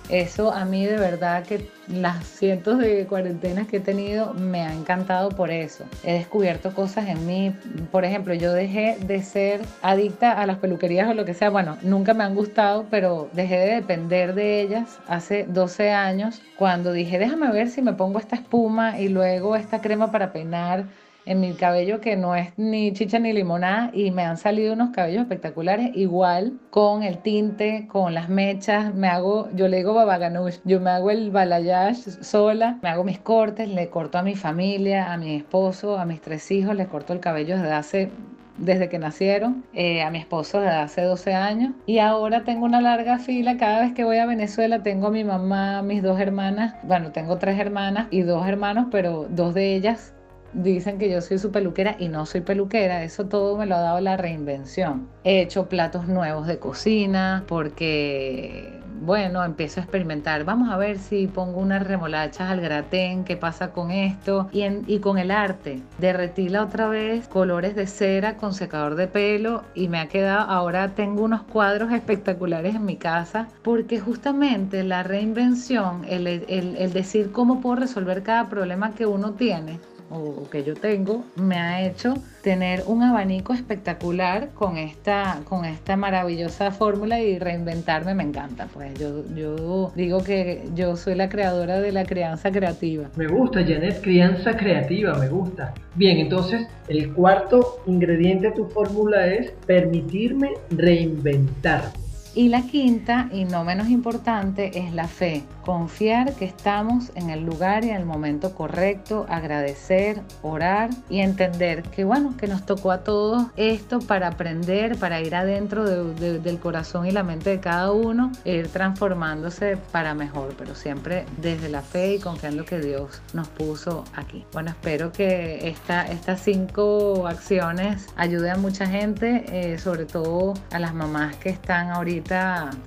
Eso 0.08 0.52
a 0.52 0.64
mí 0.64 0.84
de 0.84 0.98
verdad 0.98 1.44
que 1.44 1.68
las 1.88 2.26
cientos 2.26 2.78
de 2.78 3.06
cuarentenas 3.06 3.66
que 3.66 3.78
he 3.78 3.80
tenido 3.80 4.34
me 4.34 4.62
ha 4.62 4.72
encantado 4.72 5.30
por 5.30 5.50
eso. 5.50 5.84
He 6.04 6.12
descubierto 6.14 6.74
cosas 6.74 7.08
en 7.08 7.26
mí. 7.26 7.54
Por 7.90 8.04
ejemplo, 8.04 8.34
yo 8.34 8.52
dejé 8.52 8.96
de 9.00 9.22
ser 9.22 9.62
adicta 9.80 10.32
a 10.32 10.46
las 10.46 10.58
peluquerías 10.58 11.08
o 11.08 11.14
lo 11.14 11.24
que 11.24 11.34
sea. 11.34 11.50
Bueno, 11.50 11.78
nunca 11.82 12.14
me 12.14 12.24
han 12.24 12.34
gustado, 12.34 12.86
pero 12.90 13.28
dejé 13.32 13.58
de 13.58 13.74
depender 13.74 14.34
de 14.34 14.60
ellas 14.60 14.98
hace 15.06 15.44
12 15.48 15.90
años 15.90 16.42
cuando 16.56 16.92
dije, 16.92 17.18
déjame 17.18 17.50
ver 17.50 17.68
si 17.68 17.82
me 17.82 17.94
pongo 17.94 18.18
esta 18.18 18.36
espuma 18.36 19.00
y 19.00 19.08
luego 19.08 19.56
esta 19.56 19.80
crema 19.80 20.10
para 20.10 20.32
peinar 20.32 20.84
en 21.24 21.40
mi 21.40 21.52
cabello 21.52 22.00
que 22.00 22.16
no 22.16 22.34
es 22.34 22.52
ni 22.56 22.92
chicha 22.92 23.18
ni 23.18 23.32
limonada 23.32 23.90
y 23.92 24.10
me 24.10 24.24
han 24.24 24.36
salido 24.36 24.74
unos 24.74 24.90
cabellos 24.90 25.22
espectaculares 25.22 25.90
igual 25.94 26.58
con 26.70 27.02
el 27.02 27.18
tinte, 27.18 27.86
con 27.88 28.14
las 28.14 28.28
mechas, 28.28 28.94
me 28.94 29.08
hago, 29.08 29.48
yo 29.54 29.68
le 29.68 29.78
digo 29.78 29.94
babaganush, 29.94 30.58
yo 30.64 30.80
me 30.80 30.90
hago 30.90 31.10
el 31.10 31.30
balayage 31.30 32.10
sola, 32.22 32.78
me 32.82 32.88
hago 32.88 33.04
mis 33.04 33.18
cortes, 33.18 33.68
le 33.68 33.88
corto 33.88 34.18
a 34.18 34.22
mi 34.22 34.34
familia, 34.34 35.12
a 35.12 35.16
mi 35.16 35.36
esposo, 35.36 35.98
a 35.98 36.04
mis 36.04 36.20
tres 36.20 36.50
hijos, 36.50 36.74
le 36.76 36.86
corto 36.86 37.12
el 37.12 37.20
cabello 37.20 37.56
desde 37.56 37.72
hace 37.72 38.10
desde 38.58 38.88
que 38.88 38.98
nacieron, 38.98 39.64
eh, 39.72 40.02
a 40.02 40.10
mi 40.10 40.18
esposo 40.18 40.60
desde 40.60 40.76
hace 40.76 41.02
12 41.02 41.34
años. 41.34 41.72
Y 41.86 41.98
ahora 41.98 42.44
tengo 42.44 42.66
una 42.66 42.80
larga 42.80 43.18
fila, 43.18 43.56
cada 43.56 43.80
vez 43.80 43.94
que 43.94 44.04
voy 44.04 44.18
a 44.18 44.26
Venezuela 44.26 44.82
tengo 44.82 45.08
a 45.08 45.10
mi 45.10 45.24
mamá, 45.24 45.82
mis 45.82 46.02
dos 46.02 46.20
hermanas, 46.20 46.74
bueno, 46.82 47.12
tengo 47.12 47.38
tres 47.38 47.58
hermanas 47.58 48.08
y 48.10 48.22
dos 48.22 48.46
hermanos, 48.46 48.88
pero 48.90 49.26
dos 49.30 49.54
de 49.54 49.74
ellas 49.74 50.14
dicen 50.52 50.98
que 50.98 51.10
yo 51.10 51.20
soy 51.20 51.38
su 51.38 51.50
peluquera 51.50 51.96
y 51.98 52.08
no 52.08 52.26
soy 52.26 52.40
peluquera, 52.42 53.02
eso 53.02 53.26
todo 53.26 53.56
me 53.56 53.66
lo 53.66 53.76
ha 53.76 53.80
dado 53.80 54.00
la 54.00 54.16
reinvención. 54.16 55.08
He 55.24 55.40
hecho 55.40 55.68
platos 55.68 56.08
nuevos 56.08 56.46
de 56.46 56.58
cocina 56.58 57.44
porque, 57.48 58.80
bueno, 59.00 59.44
empiezo 59.44 59.80
a 59.80 59.84
experimentar. 59.84 60.44
Vamos 60.44 60.70
a 60.70 60.76
ver 60.76 60.98
si 60.98 61.26
pongo 61.26 61.60
unas 61.60 61.86
remolachas 61.86 62.50
al 62.50 62.60
gratén, 62.60 63.24
qué 63.24 63.36
pasa 63.36 63.70
con 63.70 63.90
esto. 63.90 64.48
Y, 64.52 64.64
y 64.86 64.98
con 65.00 65.18
el 65.18 65.30
arte, 65.30 65.80
derretí 65.98 66.54
otra 66.56 66.88
vez 66.88 67.28
colores 67.28 67.74
de 67.74 67.86
cera 67.86 68.36
con 68.36 68.52
secador 68.52 68.94
de 68.94 69.06
pelo 69.06 69.62
y 69.74 69.88
me 69.88 69.98
ha 70.00 70.08
quedado, 70.08 70.50
ahora 70.50 70.88
tengo 70.94 71.22
unos 71.22 71.42
cuadros 71.42 71.92
espectaculares 71.92 72.74
en 72.74 72.84
mi 72.84 72.96
casa 72.96 73.48
porque 73.62 74.00
justamente 74.00 74.84
la 74.84 75.02
reinvención, 75.02 76.04
el, 76.08 76.26
el, 76.26 76.76
el 76.76 76.92
decir 76.92 77.32
cómo 77.32 77.60
puedo 77.60 77.76
resolver 77.76 78.22
cada 78.22 78.48
problema 78.48 78.94
que 78.94 79.06
uno 79.06 79.32
tiene, 79.32 79.78
o 80.12 80.48
que 80.50 80.62
yo 80.64 80.74
tengo 80.74 81.24
me 81.36 81.56
ha 81.58 81.86
hecho 81.86 82.14
tener 82.42 82.82
un 82.86 83.02
abanico 83.02 83.52
espectacular 83.54 84.50
con 84.54 84.76
esta, 84.76 85.40
con 85.48 85.64
esta 85.64 85.96
maravillosa 85.96 86.70
fórmula 86.70 87.20
y 87.20 87.38
reinventarme 87.38 88.14
me 88.14 88.24
encanta. 88.24 88.68
Pues 88.72 88.98
yo, 88.98 89.24
yo 89.34 89.92
digo 89.94 90.22
que 90.22 90.64
yo 90.74 90.96
soy 90.96 91.14
la 91.14 91.28
creadora 91.28 91.80
de 91.80 91.92
la 91.92 92.04
crianza 92.04 92.50
creativa. 92.50 93.08
Me 93.16 93.28
gusta, 93.28 93.60
Janet, 93.60 94.00
crianza 94.02 94.56
creativa, 94.56 95.14
me 95.14 95.28
gusta. 95.28 95.72
Bien, 95.94 96.18
entonces 96.18 96.66
el 96.88 97.12
cuarto 97.14 97.82
ingrediente 97.86 98.48
de 98.48 98.54
tu 98.54 98.66
fórmula 98.66 99.26
es 99.26 99.52
permitirme 99.66 100.50
reinventar. 100.70 102.01
Y 102.34 102.48
la 102.48 102.62
quinta, 102.62 103.28
y 103.30 103.44
no 103.44 103.62
menos 103.62 103.88
importante, 103.88 104.78
es 104.78 104.94
la 104.94 105.06
fe. 105.06 105.44
Confiar 105.66 106.32
que 106.34 106.46
estamos 106.46 107.12
en 107.14 107.28
el 107.28 107.44
lugar 107.44 107.84
y 107.84 107.90
en 107.90 107.96
el 107.96 108.06
momento 108.06 108.54
correcto, 108.54 109.26
agradecer, 109.28 110.22
orar 110.40 110.88
y 111.10 111.20
entender 111.20 111.82
que 111.82 112.04
bueno, 112.04 112.34
que 112.38 112.48
nos 112.48 112.64
tocó 112.64 112.90
a 112.90 113.04
todos 113.04 113.48
esto 113.56 113.98
para 114.00 114.28
aprender, 114.28 114.96
para 114.98 115.20
ir 115.20 115.34
adentro 115.34 115.84
del 115.84 116.58
corazón 116.58 117.06
y 117.06 117.10
la 117.10 117.22
mente 117.22 117.50
de 117.50 117.60
cada 117.60 117.92
uno, 117.92 118.32
ir 118.46 118.68
transformándose 118.68 119.76
para 119.92 120.14
mejor, 120.14 120.54
pero 120.56 120.74
siempre 120.74 121.26
desde 121.36 121.68
la 121.68 121.82
fe 121.82 122.14
y 122.14 122.18
confiando 122.18 122.64
que 122.64 122.80
Dios 122.80 123.20
nos 123.34 123.48
puso 123.48 124.04
aquí. 124.16 124.44
Bueno, 124.52 124.70
espero 124.70 125.12
que 125.12 125.68
esta, 125.68 126.06
estas 126.06 126.40
cinco 126.40 127.26
acciones 127.26 128.06
ayuden 128.16 128.52
a 128.52 128.56
mucha 128.56 128.86
gente, 128.86 129.44
eh, 129.52 129.78
sobre 129.78 130.06
todo 130.06 130.54
a 130.70 130.78
las 130.78 130.94
mamás 130.94 131.36
que 131.36 131.50
están 131.50 131.90
ahorita 131.90 132.21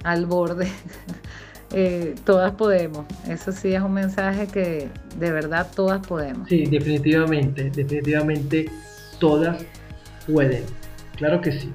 al 0.04 0.26
borde. 0.26 0.68
Eh, 1.78 2.16
todas 2.24 2.54
podemos. 2.54 3.06
Eso 3.28 3.52
sí 3.52 3.74
es 3.74 3.82
un 3.82 3.92
mensaje 3.94 4.48
que 4.48 4.88
de 5.20 5.32
verdad 5.32 5.68
todas 5.76 6.06
podemos. 6.08 6.48
Sí, 6.48 6.66
definitivamente, 6.68 7.70
definitivamente 7.72 8.70
todas 9.20 9.66
pueden. 10.26 10.64
Claro 11.18 11.42
que 11.42 11.52
sí. 11.52 11.72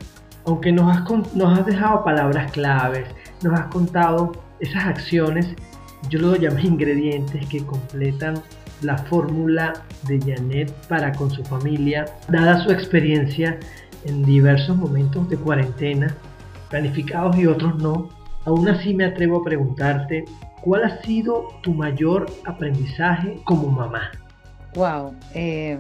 Aunque 0.47 0.73
nos 0.73 0.97
has, 0.97 1.05
nos 1.35 1.59
has 1.59 1.67
dejado 1.67 2.03
palabras 2.05 2.51
claves, 2.53 3.09
nos 3.43 3.59
has 3.59 3.67
contado 3.67 4.33
esas 4.61 4.85
acciones, 4.87 5.49
yo 6.09 6.21
lo 6.21 6.37
llamé 6.37 6.63
ingredientes 6.63 7.45
que 7.49 7.63
completan 7.67 8.43
la 8.83 8.97
fórmula 8.97 9.75
de 10.07 10.19
Janet 10.21 10.73
para 10.89 11.13
con 11.13 11.31
su 11.31 11.45
familia, 11.45 12.07
dada 12.29 12.63
su 12.65 12.71
experiencia 12.71 13.59
en 14.07 14.23
diversos 14.23 14.77
momentos 14.77 15.29
de 15.29 15.37
cuarentena 15.37 16.17
planificados 16.71 17.37
y 17.37 17.47
otros 17.47 17.77
no, 17.77 18.09
aún 18.47 18.69
así 18.69 18.95
me 18.95 19.05
atrevo 19.05 19.41
a 19.41 19.45
preguntarte, 19.45 20.25
¿cuál 20.63 20.85
ha 20.85 21.03
sido 21.03 21.49
tu 21.63 21.75
mayor 21.75 22.27
aprendizaje 22.47 23.41
como 23.45 23.69
mamá? 23.69 24.11
Wow, 24.75 25.15
eh, 25.35 25.79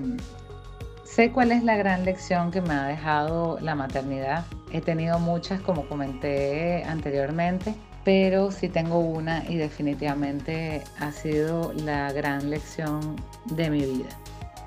sé 1.04 1.30
cuál 1.30 1.52
es 1.52 1.64
la 1.64 1.76
gran 1.76 2.04
lección 2.04 2.50
que 2.50 2.60
me 2.60 2.74
ha 2.74 2.86
dejado 2.86 3.58
la 3.60 3.74
maternidad. 3.74 4.44
He 4.72 4.80
tenido 4.80 5.18
muchas, 5.18 5.60
como 5.60 5.86
comenté 5.86 6.84
anteriormente, 6.84 7.74
pero 8.04 8.50
sí 8.50 8.68
tengo 8.68 8.98
una 8.98 9.44
y 9.48 9.56
definitivamente 9.56 10.82
ha 10.98 11.12
sido 11.12 11.72
la 11.74 12.12
gran 12.12 12.50
lección 12.50 13.16
de 13.46 13.70
mi 13.70 13.80
vida. 13.80 14.08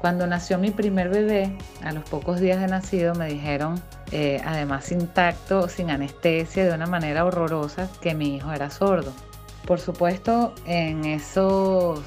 Cuando 0.03 0.27
nació 0.27 0.57
mi 0.57 0.69
primer 0.69 1.07
bebé, 1.07 1.57
a 1.81 1.93
los 1.93 2.03
pocos 2.03 2.41
días 2.41 2.59
de 2.59 2.67
nacido 2.67 3.15
me 3.15 3.27
dijeron, 3.27 3.81
eh, 4.11 4.41
además 4.43 4.91
intacto, 4.91 5.69
sin 5.69 5.89
anestesia, 5.91 6.65
de 6.65 6.75
una 6.75 6.87
manera 6.87 7.23
horrorosa, 7.23 7.87
que 8.01 8.13
mi 8.13 8.35
hijo 8.35 8.51
era 8.51 8.69
sordo. 8.69 9.13
Por 9.65 9.79
supuesto, 9.79 10.53
en 10.65 11.05
esos, 11.05 12.01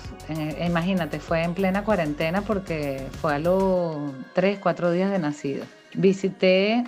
imagínate, 0.63 1.21
fue 1.21 1.43
en 1.43 1.55
plena 1.55 1.85
cuarentena 1.85 2.43
porque 2.43 3.03
fue 3.23 3.37
a 3.37 3.39
los 3.39 4.13
3, 4.35 4.59
4 4.59 4.91
días 4.91 5.11
de 5.11 5.19
nacido. 5.19 5.65
Visité 5.95 6.85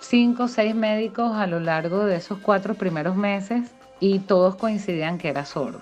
5 0.00 0.42
o 0.42 0.48
6 0.48 0.74
médicos 0.74 1.36
a 1.36 1.46
lo 1.46 1.58
largo 1.58 2.04
de 2.04 2.16
esos 2.16 2.36
cuatro 2.40 2.74
primeros 2.74 3.16
meses 3.16 3.70
y 3.98 4.18
todos 4.18 4.56
coincidían 4.56 5.16
que 5.16 5.30
era 5.30 5.46
sordo. 5.46 5.80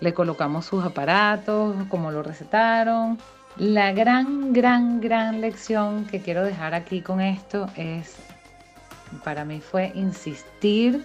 Le 0.00 0.12
colocamos 0.14 0.66
sus 0.66 0.84
aparatos, 0.84 1.76
como 1.88 2.10
lo 2.10 2.24
recetaron, 2.24 3.18
la 3.56 3.92
gran, 3.92 4.52
gran, 4.52 5.00
gran 5.00 5.40
lección 5.40 6.06
que 6.06 6.20
quiero 6.20 6.44
dejar 6.44 6.74
aquí 6.74 7.02
con 7.02 7.20
esto 7.20 7.68
es, 7.76 8.16
para 9.22 9.44
mí 9.44 9.60
fue 9.60 9.92
insistir, 9.94 11.04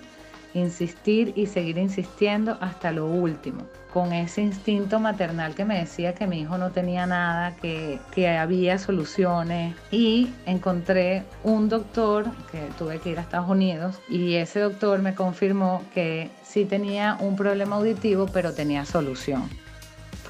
insistir 0.55 1.31
y 1.35 1.45
seguir 1.45 1.77
insistiendo 1.77 2.57
hasta 2.59 2.91
lo 2.91 3.05
último, 3.05 3.67
con 3.93 4.13
ese 4.13 4.41
instinto 4.41 4.99
maternal 4.99 5.53
que 5.53 5.63
me 5.63 5.77
decía 5.77 6.15
que 6.15 6.25
mi 6.25 6.41
hijo 6.41 6.57
no 6.57 6.71
tenía 6.71 7.05
nada, 7.05 7.55
que, 7.57 7.99
que 8.11 8.29
había 8.29 8.79
soluciones 8.79 9.75
y 9.91 10.33
encontré 10.47 11.23
un 11.43 11.69
doctor 11.69 12.25
que 12.51 12.67
tuve 12.79 12.97
que 12.97 13.11
ir 13.11 13.19
a 13.19 13.21
Estados 13.21 13.49
Unidos 13.49 14.01
y 14.09 14.35
ese 14.35 14.59
doctor 14.61 15.03
me 15.03 15.13
confirmó 15.13 15.83
que 15.93 16.31
sí 16.43 16.65
tenía 16.65 17.15
un 17.19 17.35
problema 17.35 17.75
auditivo 17.75 18.25
pero 18.33 18.53
tenía 18.53 18.85
solución. 18.85 19.47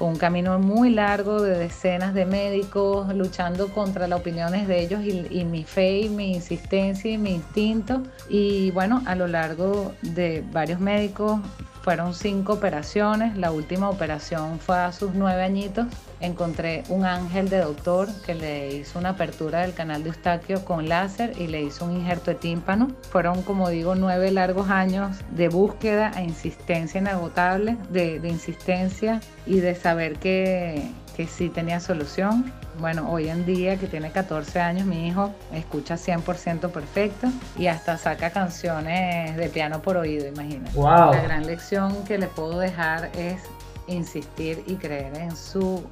Un 0.00 0.16
camino 0.16 0.58
muy 0.58 0.90
largo 0.90 1.42
de 1.42 1.58
decenas 1.58 2.14
de 2.14 2.24
médicos 2.24 3.14
luchando 3.14 3.68
contra 3.68 4.08
las 4.08 4.20
opiniones 4.20 4.66
de 4.66 4.80
ellos 4.80 5.02
y, 5.04 5.44
mi 5.44 5.62
fe 5.62 6.00
y 6.00 6.08
mi 6.08 6.32
insistencia 6.32 7.10
y 7.10 7.18
mi 7.18 7.34
instinto. 7.34 8.02
Y 8.28 8.70
bueno, 8.70 9.02
a 9.06 9.14
lo 9.14 9.26
largo 9.26 9.92
de 10.02 10.42
varios 10.52 10.80
médicos 10.80 11.40
fueron 11.82 12.14
cinco 12.14 12.54
operaciones. 12.54 13.36
La 13.36 13.52
última 13.52 13.90
operación 13.90 14.58
fue 14.58 14.78
a 14.78 14.92
sus 14.92 15.14
nueve 15.14 15.42
añitos 15.42 15.86
encontré 16.20 16.84
un 16.88 17.04
ángel 17.04 17.48
de 17.48 17.58
doctor 17.60 18.08
que 18.24 18.34
le 18.34 18.74
hizo 18.74 18.98
una 18.98 19.10
apertura 19.10 19.60
del 19.60 19.72
canal 19.72 20.02
de 20.02 20.10
Eustaquio 20.10 20.64
con 20.64 20.88
láser 20.88 21.32
y 21.38 21.46
le 21.46 21.62
hizo 21.62 21.84
un 21.86 21.96
injerto 21.96 22.30
de 22.30 22.36
tímpano. 22.36 22.88
Fueron, 23.10 23.42
como 23.42 23.68
digo, 23.70 23.94
nueve 23.94 24.30
largos 24.30 24.68
años 24.70 25.16
de 25.30 25.48
búsqueda 25.48 26.12
e 26.16 26.24
insistencia 26.24 27.00
inagotable, 27.00 27.76
de, 27.90 28.20
insistencia 28.24 29.20
y 29.46 29.60
de 29.60 29.74
saber 29.74 30.18
que, 30.18 30.90
que 31.16 31.26
sí 31.26 31.48
tenía 31.48 31.80
solución. 31.80 32.52
Bueno, 32.80 33.12
hoy 33.12 33.28
en 33.28 33.44
día 33.44 33.76
que 33.76 33.86
tiene 33.86 34.10
14 34.10 34.58
años, 34.58 34.86
mi 34.86 35.06
hijo 35.06 35.34
escucha 35.52 35.96
100% 35.96 36.70
perfecto 36.70 37.28
y 37.58 37.66
hasta 37.66 37.98
saca 37.98 38.30
canciones 38.30 39.36
de 39.36 39.50
piano 39.50 39.82
por 39.82 39.98
oído, 39.98 40.26
imagínate. 40.26 40.74
Wow. 40.74 41.12
La 41.12 41.20
gran 41.20 41.46
lección 41.46 42.02
que 42.04 42.16
le 42.16 42.26
puedo 42.26 42.58
dejar 42.58 43.10
es 43.14 43.42
insistir 43.86 44.64
y 44.66 44.76
creer 44.76 45.14
en 45.14 45.36
su 45.36 45.84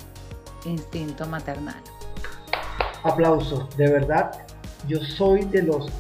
instinto 0.65 1.27
maternal. 1.27 1.77
Aplausos, 3.03 3.77
de 3.77 3.91
verdad, 3.91 4.31
yo 4.87 4.99
soy 5.01 5.45
de 5.45 5.65
los 5.65 5.91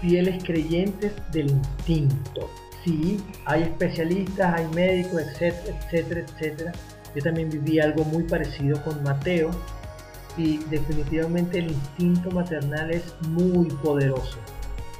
fieles 0.00 0.42
creyentes 0.44 1.12
del 1.30 1.50
instinto. 1.50 2.48
Sí, 2.84 3.22
hay 3.44 3.64
especialistas, 3.64 4.54
hay 4.58 4.66
médicos, 4.68 5.20
etcétera, 5.20 5.78
etcétera, 5.78 6.20
etcétera. 6.20 6.72
Yo 7.14 7.22
también 7.22 7.50
viví 7.50 7.80
algo 7.80 8.02
muy 8.04 8.22
parecido 8.22 8.82
con 8.82 9.02
Mateo 9.02 9.50
y 10.36 10.58
definitivamente 10.70 11.58
el 11.58 11.68
instinto 11.68 12.30
maternal 12.30 12.90
es 12.90 13.04
muy 13.28 13.66
poderoso. 13.66 14.38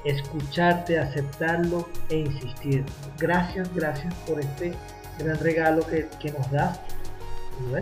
Escucharte, 0.05 0.99
aceptarlo 0.99 1.89
e 2.09 2.19
insistir. 2.19 2.85
Gracias, 3.19 3.73
gracias 3.75 4.13
por 4.27 4.41
este 4.41 4.73
gran 5.19 5.39
regalo 5.39 5.87
que, 5.87 6.09
que 6.21 6.33
nos 6.33 6.51
das 6.51 6.81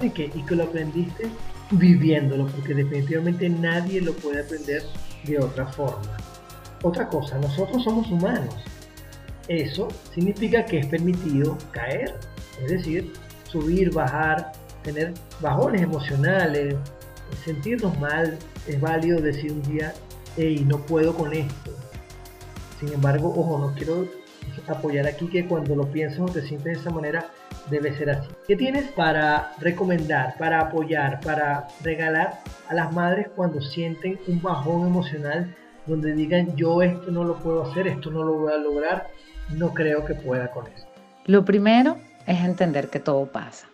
y, 0.03 0.11
que, 0.11 0.31
y 0.35 0.43
que 0.43 0.55
lo 0.55 0.65
aprendiste 0.65 1.29
viviéndolo, 1.71 2.47
porque 2.49 2.75
definitivamente 2.75 3.49
nadie 3.49 4.01
lo 4.01 4.13
puede 4.15 4.43
aprender 4.43 4.83
de 5.25 5.39
otra 5.39 5.67
forma. 5.67 6.17
Otra 6.83 7.09
cosa, 7.09 7.39
nosotros 7.39 7.85
somos 7.85 8.11
humanos. 8.11 8.55
Eso 9.49 9.89
significa 10.15 10.65
que 10.65 10.79
es 10.79 10.87
permitido 10.87 11.57
caer, 11.73 12.15
es 12.63 12.71
decir, 12.71 13.13
subir, 13.45 13.93
bajar, 13.93 14.53
tener 14.83 15.13
bajones 15.41 15.83
emocionales, 15.83 16.77
sentirnos 17.45 17.99
mal. 17.99 18.39
Es 18.67 18.81
válido 18.81 19.21
decir 19.21 19.53
un 19.53 19.63
día, 19.63 19.95
hey, 20.37 20.65
no 20.67 20.79
puedo 20.79 21.15
con 21.15 21.33
esto. 21.33 21.73
Sin 22.79 22.93
embargo, 22.93 23.33
ojo, 23.37 23.59
no 23.59 23.75
quiero 23.75 24.07
apoyar 24.67 25.07
aquí 25.07 25.27
que 25.29 25.47
cuando 25.47 25.75
lo 25.75 25.91
piensas 25.91 26.21
o 26.21 26.27
te 26.27 26.43
sientes 26.43 26.65
de 26.65 26.81
esa 26.81 26.91
manera, 26.91 27.27
debe 27.71 27.97
ser 27.97 28.11
así. 28.11 28.29
¿Qué 28.47 28.57
tienes 28.57 28.91
para 28.93 29.53
recomendar, 29.59 30.37
para 30.39 30.61
apoyar, 30.61 31.21
para 31.21 31.69
regalar 31.83 32.41
a 32.69 32.75
las 32.75 32.93
madres 32.93 33.29
cuando 33.35 33.61
sienten 33.61 34.19
un 34.27 34.41
bajón 34.41 34.87
emocional 34.87 35.55
donde 35.87 36.13
digan 36.15 36.55
yo 36.57 36.83
esto 36.83 37.11
no 37.11 37.25
lo 37.25 37.37
puedo 37.39 37.65
hacer, 37.65 37.87
esto 37.87 38.11
no 38.11 38.23
lo 38.23 38.35
voy 38.35 38.53
a 38.53 38.57
lograr, 38.57 39.09
no 39.57 39.73
creo 39.75 40.05
que 40.05 40.15
pueda 40.15 40.51
con 40.51 40.67
eso? 40.69 40.87
Lo 41.27 41.45
primero 41.45 41.99
es 42.27 42.41
entender 42.41 42.89
que 42.89 43.01
todo 43.01 43.27
pasa. 43.27 43.70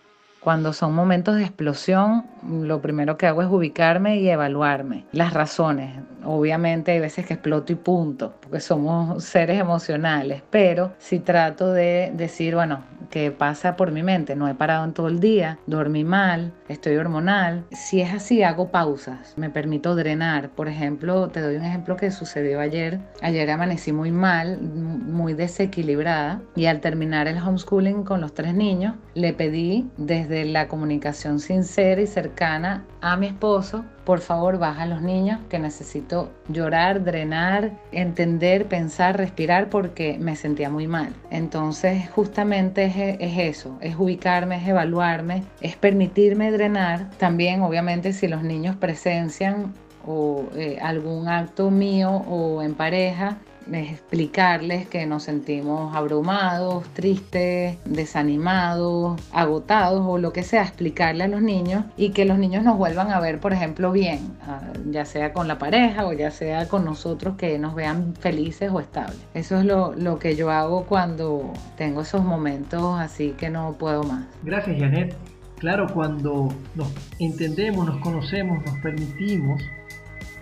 Cuando 0.46 0.72
son 0.72 0.94
momentos 0.94 1.35
de 1.35 1.42
explosión, 1.42 2.24
lo 2.48 2.80
primero 2.80 3.18
que 3.18 3.26
hago 3.26 3.42
es 3.42 3.48
ubicarme 3.48 4.18
y 4.18 4.28
evaluarme 4.28 5.04
las 5.11 5.35
razones. 5.35 5.98
Obviamente 6.24 6.92
hay 6.92 7.00
veces 7.00 7.26
que 7.26 7.35
exploto 7.35 7.72
y 7.72 7.74
punto, 7.74 8.32
porque 8.40 8.61
somos 8.61 9.24
seres 9.24 9.59
emocionales, 9.59 10.44
pero 10.48 10.92
si 10.98 11.18
trato 11.18 11.72
de 11.72 12.12
decir, 12.14 12.54
bueno, 12.54 12.85
que 13.10 13.30
pasa 13.30 13.76
por 13.76 13.92
mi 13.92 14.02
mente. 14.02 14.36
No 14.36 14.48
he 14.48 14.54
parado 14.54 14.84
en 14.84 14.92
todo 14.92 15.08
el 15.08 15.20
día, 15.20 15.58
dormí 15.66 16.04
mal, 16.04 16.52
estoy 16.68 16.96
hormonal. 16.96 17.64
Si 17.72 18.00
es 18.00 18.12
así, 18.12 18.42
hago 18.42 18.70
pausas, 18.70 19.34
me 19.36 19.50
permito 19.50 19.94
drenar. 19.94 20.50
Por 20.50 20.68
ejemplo, 20.68 21.28
te 21.28 21.40
doy 21.40 21.56
un 21.56 21.64
ejemplo 21.64 21.96
que 21.96 22.10
sucedió 22.10 22.60
ayer. 22.60 23.00
Ayer 23.22 23.50
amanecí 23.50 23.92
muy 23.92 24.10
mal, 24.10 24.60
muy 24.60 25.34
desequilibrada 25.34 26.40
y 26.54 26.66
al 26.66 26.80
terminar 26.80 27.28
el 27.28 27.38
homeschooling 27.38 28.04
con 28.04 28.20
los 28.20 28.34
tres 28.34 28.54
niños, 28.54 28.94
le 29.14 29.32
pedí 29.32 29.90
desde 29.96 30.44
la 30.44 30.68
comunicación 30.68 31.40
sincera 31.40 32.00
y 32.00 32.06
cercana 32.06 32.84
a 33.00 33.16
mi 33.16 33.26
esposo 33.26 33.84
por 34.06 34.20
favor 34.20 34.58
baja 34.58 34.84
a 34.84 34.86
los 34.86 35.02
niños 35.02 35.40
que 35.50 35.58
necesito 35.58 36.30
llorar, 36.48 37.02
drenar, 37.02 37.72
entender, 37.90 38.66
pensar, 38.66 39.18
respirar 39.18 39.68
porque 39.68 40.16
me 40.18 40.36
sentía 40.36 40.70
muy 40.70 40.86
mal. 40.86 41.12
Entonces 41.30 42.08
justamente 42.10 42.84
es, 42.84 42.95
eso, 42.98 43.78
es 43.80 43.96
ubicarme, 43.96 44.56
es 44.56 44.68
evaluarme, 44.68 45.44
es 45.61 45.76
permitirme 45.76 46.50
drenar. 46.50 47.11
También 47.18 47.62
obviamente 47.62 48.12
si 48.12 48.28
los 48.28 48.42
niños 48.42 48.76
presencian 48.76 49.74
o 50.06 50.44
eh, 50.54 50.78
algún 50.80 51.28
acto 51.28 51.70
mío 51.70 52.11
o 52.11 52.62
en 52.62 52.74
pareja, 52.74 53.38
explicarles 53.74 54.87
que 54.88 55.07
nos 55.07 55.24
sentimos 55.24 55.94
abrumados, 55.94 56.85
tristes, 56.94 57.79
desanimados, 57.85 59.20
agotados 59.33 60.05
o 60.07 60.18
lo 60.18 60.33
que 60.33 60.42
sea, 60.42 60.62
explicarle 60.62 61.24
a 61.24 61.29
los 61.29 61.42
niños 61.42 61.85
y 61.96 62.11
que 62.11 62.24
los 62.24 62.38
niños 62.38 62.64
nos 62.64 62.76
vuelvan 62.79 63.11
a 63.11 63.20
ver, 63.20 63.40
por 63.40 63.52
ejemplo, 63.52 63.92
bien, 63.92 64.37
ah, 64.46 64.61
ya 64.90 65.05
sea 65.05 65.33
con 65.33 65.48
la 65.48 65.59
pareja 65.59 66.07
o 66.07 66.12
ya 66.12 66.31
sea 66.31 66.68
con 66.68 66.85
nosotros, 66.85 67.37
que 67.37 67.59
nos 67.59 67.74
vean 67.74 68.14
felices 68.14 68.70
o 68.72 68.81
estables. 68.81 69.18
Eso 69.35 69.59
es 69.59 69.64
lo, 69.64 69.94
lo 69.94 70.18
que 70.18 70.37
yo 70.37 70.50
hago 70.50 70.85
cuando 70.85 71.52
tengo 71.76 72.02
esos 72.02 72.24
momentos 72.24 72.98
así 72.98 73.35
que 73.37 73.50
no 73.50 73.72
puedo 73.79 74.02
más. 74.05 74.24
Gracias, 74.42 74.79
Janet. 74.79 75.14
Claro, 75.59 75.87
cuando 75.92 76.48
nos 76.74 76.92
entendemos, 77.18 77.87
nos 77.87 77.98
conocemos, 78.00 78.62
nos 78.66 78.79
permitimos, 78.81 79.62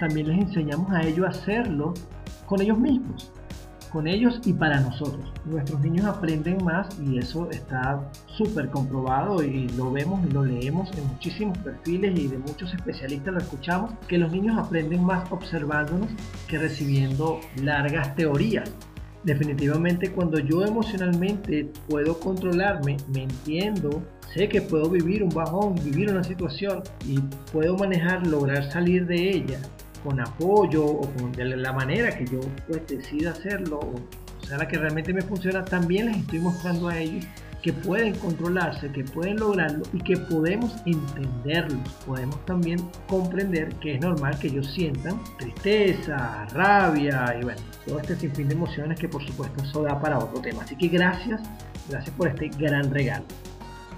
también 0.00 0.28
les 0.28 0.38
enseñamos 0.48 0.90
a 0.92 1.02
ellos 1.02 1.24
a 1.26 1.30
hacerlo 1.30 1.94
con 2.46 2.60
ellos 2.60 2.78
mismos, 2.78 3.30
con 3.94 4.08
ellos 4.08 4.40
y 4.44 4.52
para 4.52 4.80
nosotros. 4.80 5.32
Nuestros 5.44 5.80
niños 5.80 6.06
aprenden 6.06 6.58
más 6.64 6.88
y 7.00 7.18
eso 7.18 7.48
está 7.50 8.10
súper 8.26 8.68
comprobado 8.68 9.42
y 9.44 9.68
lo 9.68 9.92
vemos 9.92 10.20
y 10.26 10.32
lo 10.32 10.44
leemos 10.44 10.90
en 10.98 11.06
muchísimos 11.06 11.56
perfiles 11.58 12.18
y 12.18 12.26
de 12.26 12.38
muchos 12.38 12.74
especialistas 12.74 13.32
lo 13.32 13.38
escuchamos, 13.38 13.92
que 14.08 14.18
los 14.18 14.32
niños 14.32 14.58
aprenden 14.58 15.04
más 15.04 15.30
observándonos 15.30 16.08
que 16.48 16.58
recibiendo 16.58 17.38
largas 17.62 18.16
teorías. 18.16 18.68
Definitivamente 19.22 20.10
cuando 20.10 20.40
yo 20.40 20.64
emocionalmente 20.64 21.70
puedo 21.88 22.18
controlarme, 22.18 22.96
me 23.14 23.22
entiendo, 23.22 24.02
sé 24.34 24.48
que 24.48 24.60
puedo 24.60 24.90
vivir 24.90 25.22
un 25.22 25.30
bajón, 25.30 25.76
vivir 25.76 26.10
una 26.10 26.24
situación 26.24 26.82
y 27.06 27.20
puedo 27.52 27.78
manejar, 27.78 28.26
lograr 28.26 28.70
salir 28.70 29.06
de 29.06 29.30
ella 29.30 29.60
con 30.04 30.20
apoyo 30.20 30.84
o 30.84 31.10
con 31.14 31.32
la 31.36 31.72
manera 31.72 32.16
que 32.16 32.26
yo 32.26 32.40
pues, 32.68 32.86
decida 32.86 33.30
hacerlo, 33.30 33.80
o 33.80 34.46
sea, 34.46 34.58
la 34.58 34.68
que 34.68 34.76
realmente 34.76 35.12
me 35.12 35.22
funciona, 35.22 35.64
también 35.64 36.06
les 36.06 36.18
estoy 36.18 36.38
mostrando 36.40 36.88
a 36.88 36.98
ellos 36.98 37.24
que 37.64 37.72
pueden 37.72 38.14
controlarse, 38.16 38.92
que 38.92 39.04
pueden 39.04 39.38
lograrlo 39.38 39.84
y 39.94 39.98
que 40.02 40.18
podemos 40.18 40.76
entenderlos. 40.84 41.80
Podemos 42.06 42.44
también 42.44 42.78
comprender 43.08 43.70
que 43.76 43.94
es 43.94 44.02
normal 44.02 44.38
que 44.38 44.48
ellos 44.48 44.70
sientan 44.74 45.18
tristeza, 45.38 46.46
rabia 46.52 47.34
y 47.40 47.42
bueno, 47.42 47.62
todo 47.86 48.00
este 48.00 48.16
sinfín 48.16 48.48
de 48.48 48.54
emociones 48.54 49.00
que 49.00 49.08
por 49.08 49.24
supuesto 49.26 49.64
eso 49.64 49.82
da 49.82 49.98
para 49.98 50.18
otro 50.18 50.42
tema. 50.42 50.62
Así 50.62 50.76
que 50.76 50.88
gracias, 50.88 51.40
gracias 51.88 52.14
por 52.14 52.28
este 52.28 52.48
gran 52.48 52.92
regalo. 52.92 53.24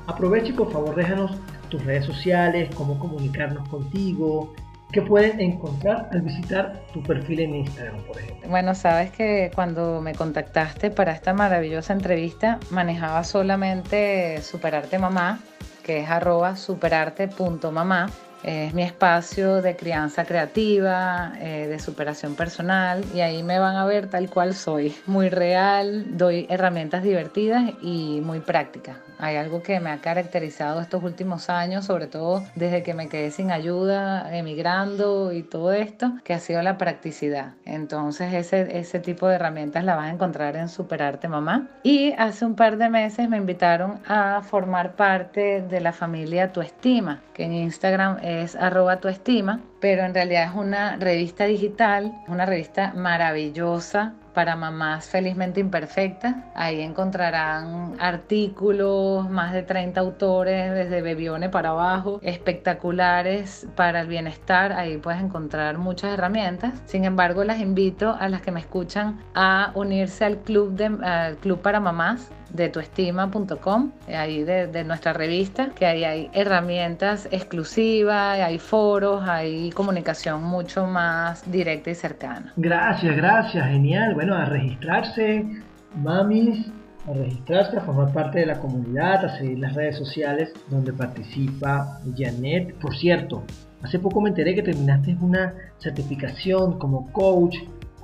Aprovecha 0.07 0.51
y 0.51 0.53
por 0.53 0.71
favor 0.71 0.95
déjanos 0.95 1.33
tus 1.69 1.85
redes 1.85 2.07
sociales, 2.07 2.73
cómo 2.77 3.01
comunicarnos 3.01 3.69
contigo, 3.69 4.55
¿Qué 4.92 5.03
pueden 5.03 5.40
encontrar 5.40 6.09
al 6.12 6.22
visitar 6.22 6.81
tu 6.92 7.03
perfil 7.03 7.40
en 7.40 7.55
Instagram, 7.57 8.03
por 8.05 8.18
ejemplo? 8.18 8.49
Bueno, 8.49 8.75
sabes 8.75 9.11
que 9.11 9.51
cuando 9.55 10.01
me 10.01 10.14
contactaste 10.14 10.90
para 10.90 11.12
esta 11.12 11.35
maravillosa 11.35 11.92
entrevista, 11.92 12.61
manejaba 12.70 13.25
solamente 13.25 14.40
Superarte 14.42 14.99
Mamá, 14.99 15.40
que 15.83 16.01
es 16.01 16.09
arroba 16.09 16.57
superarte.mamá. 16.57 18.11
Es 18.47 18.73
mi 18.75 18.85
espacio 18.85 19.61
de 19.61 19.75
crianza 19.75 20.25
creativa, 20.25 21.33
eh, 21.41 21.67
de 21.67 21.81
superación 21.81 22.37
personal 22.37 23.05
y 23.13 23.19
ahí 23.19 23.43
me 23.43 23.59
van 23.59 23.75
a 23.75 23.85
ver 23.85 24.09
tal 24.09 24.31
cual 24.31 24.55
soy. 24.55 24.95
Muy 25.07 25.31
real, 25.31 26.17
doy 26.17 26.47
herramientas 26.49 27.03
divertidas 27.03 27.73
y 27.83 28.21
muy 28.21 28.39
prácticas. 28.39 28.99
Hay 29.19 29.37
algo 29.37 29.63
que 29.63 29.81
me 29.81 29.91
ha 29.91 29.99
caracterizado 29.99 30.81
estos 30.81 31.03
últimos 31.03 31.49
años, 31.49 31.87
sobre 31.87 32.07
todo 32.07 32.45
desde 32.55 32.83
que 32.83 32.95
me 32.95 33.09
quedé 33.09 33.31
sin 33.31 33.51
ayuda, 33.51 34.37
emigrando 34.37 35.33
y 35.33 35.43
todo 35.43 35.73
esto, 35.73 36.13
que 36.23 36.35
ha 36.35 36.39
sido 36.39 36.63
la 36.63 36.79
practicidad. 36.79 37.55
Entonces 37.65 38.33
ese, 38.33 38.79
ese 38.79 39.01
tipo 39.01 39.27
de 39.27 39.37
herramientas 39.37 39.85
la 39.85 39.97
vas 39.97 40.07
a 40.07 40.13
encontrar 40.13 40.55
en 40.55 40.69
Superarte 40.69 41.29
Mamá. 41.29 41.67
Y 41.83 42.13
hace 42.13 42.45
un 42.45 42.55
par 42.55 42.77
de 42.77 42.91
meses 42.91 43.29
me 43.29 43.39
invitaron 43.39 44.01
a 44.07 44.43
formar 44.43 44.95
parte 44.97 45.63
de 45.63 45.81
la 45.81 45.93
familia 45.93 46.53
Tu 46.53 46.61
Estima, 46.61 47.23
que 47.33 47.45
en 47.45 47.55
Instagram 47.55 48.19
es 48.42 48.57
arroba 48.57 49.01
tu 49.01 49.09
estima, 49.09 49.61
pero 49.87 50.03
en 50.03 50.14
realidad 50.14 50.49
es 50.51 50.55
una 50.57 50.96
revista 50.96 51.44
digital, 51.44 52.12
una 52.27 52.44
revista 52.44 52.92
maravillosa 52.96 54.14
para 54.35 54.57
mamás 54.57 55.09
felizmente 55.09 55.61
imperfectas. 55.61 56.35
Ahí 56.57 56.81
encontrarán 56.81 57.94
artículos, 58.01 59.31
más 59.31 59.53
de 59.53 59.62
30 59.62 60.01
autores, 60.01 60.75
desde 60.75 61.03
Bebione 61.03 61.51
para 61.51 61.68
abajo, 61.68 62.18
espectaculares 62.22 63.68
para 63.77 64.01
el 64.01 64.09
bienestar. 64.09 64.72
Ahí 64.72 64.96
puedes 64.96 65.22
encontrar 65.22 65.79
muchas 65.79 66.14
herramientas. 66.14 66.75
Sin 66.87 67.05
embargo, 67.05 67.44
las 67.44 67.61
invito 67.61 68.16
a 68.18 68.29
las 68.29 68.42
que 68.42 68.51
me 68.51 68.59
escuchan 68.59 69.20
a 69.37 69.70
unirse 69.77 70.25
al 70.25 70.38
club, 70.38 70.72
de, 70.72 70.87
al 71.03 71.37
club 71.37 71.62
para 71.62 71.79
mamás 71.79 72.33
de 72.51 72.68
tuestima.com, 72.68 73.92
ahí 74.09 74.42
de, 74.44 74.85
nuestra 74.85 75.12
revista, 75.12 75.70
que 75.70 75.87
ahí 75.87 76.05
hay 76.05 76.31
herramientas 76.33 77.29
exclusivas, 77.31 78.40
hay 78.40 78.59
foros, 78.59 79.22
hay 79.29 79.70
comunicación 79.77 80.43
mucho 80.43 80.87
más 80.87 81.49
directa 81.49 81.91
y 81.91 81.95
cercana. 81.95 82.53
Gracias, 82.57 83.15
gracias, 83.17 83.65
genial. 83.69 84.15
Bueno, 84.15 84.35
a 84.35 84.47
registrarse, 84.47 85.47
mamis, 85.95 86.67
a 87.07 87.12
registrarse, 87.12 87.77
a 87.77 87.83
formar 87.83 88.12
parte 88.12 88.41
de 88.41 88.47
la 88.47 88.59
comunidad, 88.59 89.25
a 89.25 89.39
seguir 89.39 89.61
las 89.61 89.75
redes 89.75 89.97
sociales 89.97 90.53
donde 90.69 90.93
participa 90.93 92.01
Janet. 92.17 92.75
Por 92.81 92.97
cierto, 92.97 93.45
hace 93.83 94.01
poco 94.01 94.21
me 94.21 94.31
enteré 94.31 94.57
que 94.57 94.62
terminaste 94.62 95.17
una 95.21 95.55
certificación 95.79 96.79
como 96.79 97.12
coach 97.12 97.57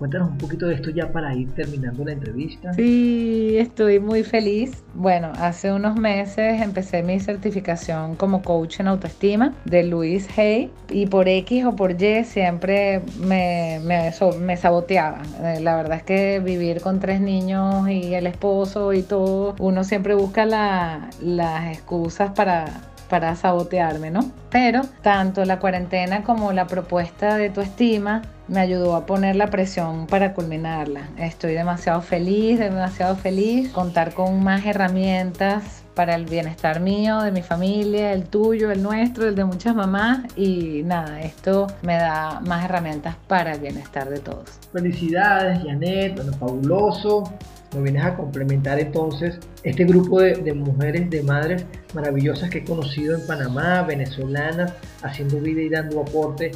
Cuéntanos 0.03 0.31
un 0.31 0.39
poquito 0.39 0.67
de 0.67 0.75
esto 0.75 0.91
ya 0.91 1.13
para 1.13 1.33
ir 1.33 1.55
terminando 1.55 2.05
la 2.05 2.11
entrevista. 2.11 2.73
Sí, 2.75 3.55
estoy 3.57 4.01
muy 4.01 4.25
feliz. 4.25 4.83
Bueno, 4.95 5.31
hace 5.39 5.73
unos 5.73 5.95
meses 5.95 6.61
empecé 6.61 7.05
mi 7.05 7.21
certificación 7.21 8.17
como 8.17 8.43
coach 8.43 8.81
en 8.81 8.89
autoestima 8.89 9.55
de 9.65 9.85
Luis 9.85 10.27
Hay 10.37 10.73
y 10.91 11.07
por 11.07 11.29
X 11.29 11.67
o 11.67 11.77
por 11.77 12.03
Y 12.03 12.25
siempre 12.25 13.01
me, 13.21 13.79
me, 13.85 14.57
saboteaba. 14.57 15.23
Eh, 15.41 15.61
la 15.61 15.77
verdad 15.77 15.99
es 15.99 16.03
que 16.03 16.41
vivir 16.41 16.81
con 16.81 16.99
tres 16.99 17.21
niños 17.21 17.89
y 17.89 18.13
el 18.13 18.27
esposo 18.27 18.93
y 18.93 19.03
todo, 19.03 19.55
uno 19.61 19.85
siempre 19.85 20.17
busca 20.17 20.45
las 20.47 21.77
excusas 21.77 22.33
para 22.33 22.91
para 23.13 23.37
sabotearme, 23.37 24.11
¿no? 24.11 24.21
Pero 24.51 24.81
tanto 25.03 25.45
la 25.45 25.59
cuarentena 25.59 26.23
como 26.23 26.51
la 26.55 26.67
propuesta 26.67 27.37
de 27.37 27.51
tu 27.51 27.61
estima 27.61 28.23
me 28.53 28.61
ayudó 28.61 28.95
a 28.95 29.07
poner 29.07 29.35
la 29.35 29.49
presión 29.49 30.07
para 30.07 30.35
culminarla. 30.35 31.09
Estoy 31.17 31.55
demasiado 31.55 32.03
feliz, 32.03 32.59
demasiado 32.59 33.17
feliz. 33.17 33.71
Contar 33.73 34.13
con 34.13 34.45
más 34.45 34.67
herramientas 34.67 35.83
para 35.95 36.15
el 36.15 36.27
bienestar 36.27 36.81
mío, 36.81 37.23
de 37.23 37.33
mi 37.33 37.43
familia, 37.43 38.13
el 38.13 38.25
tuyo, 38.25 38.71
el 38.71 38.83
nuestro, 38.83 39.27
el 39.27 39.35
de 39.35 39.45
muchas 39.47 39.75
mamás. 39.75 40.21
Y 40.37 40.83
nada, 40.85 41.23
esto 41.23 41.67
me 41.81 41.95
da 41.95 42.41
más 42.41 42.67
herramientas 42.67 43.17
para 43.27 43.55
el 43.55 43.61
bienestar 43.61 44.11
de 44.11 44.21
todos. 44.21 44.59
Felicidades, 44.71 45.65
Janet, 45.65 46.15
bueno, 46.15 46.33
fabuloso 46.35 47.25
nos 47.73 47.83
vienes 47.83 48.05
a 48.05 48.15
complementar 48.15 48.79
entonces 48.79 49.39
este 49.63 49.85
grupo 49.85 50.21
de, 50.21 50.53
mujeres, 50.53 51.09
de 51.09 51.23
madres 51.23 51.65
maravillosas 51.95 52.51
que 52.51 52.59
he 52.59 52.65
conocido 52.65 53.17
en 53.17 53.27
Panamá, 53.27 53.83
venezolanas, 53.83 54.75
haciendo 55.03 55.41
vida 55.41 55.63
y 55.63 55.69
dando 55.71 56.03
aporte 56.03 56.53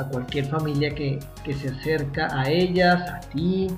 a 0.00 0.08
cualquier 0.08 0.46
familia 0.46 0.94
que, 0.94 1.18
se 1.44 1.68
acerca 1.68 2.28
a 2.32 2.48
ellas, 2.48 3.08
a 3.10 3.20
ti, 3.20 3.68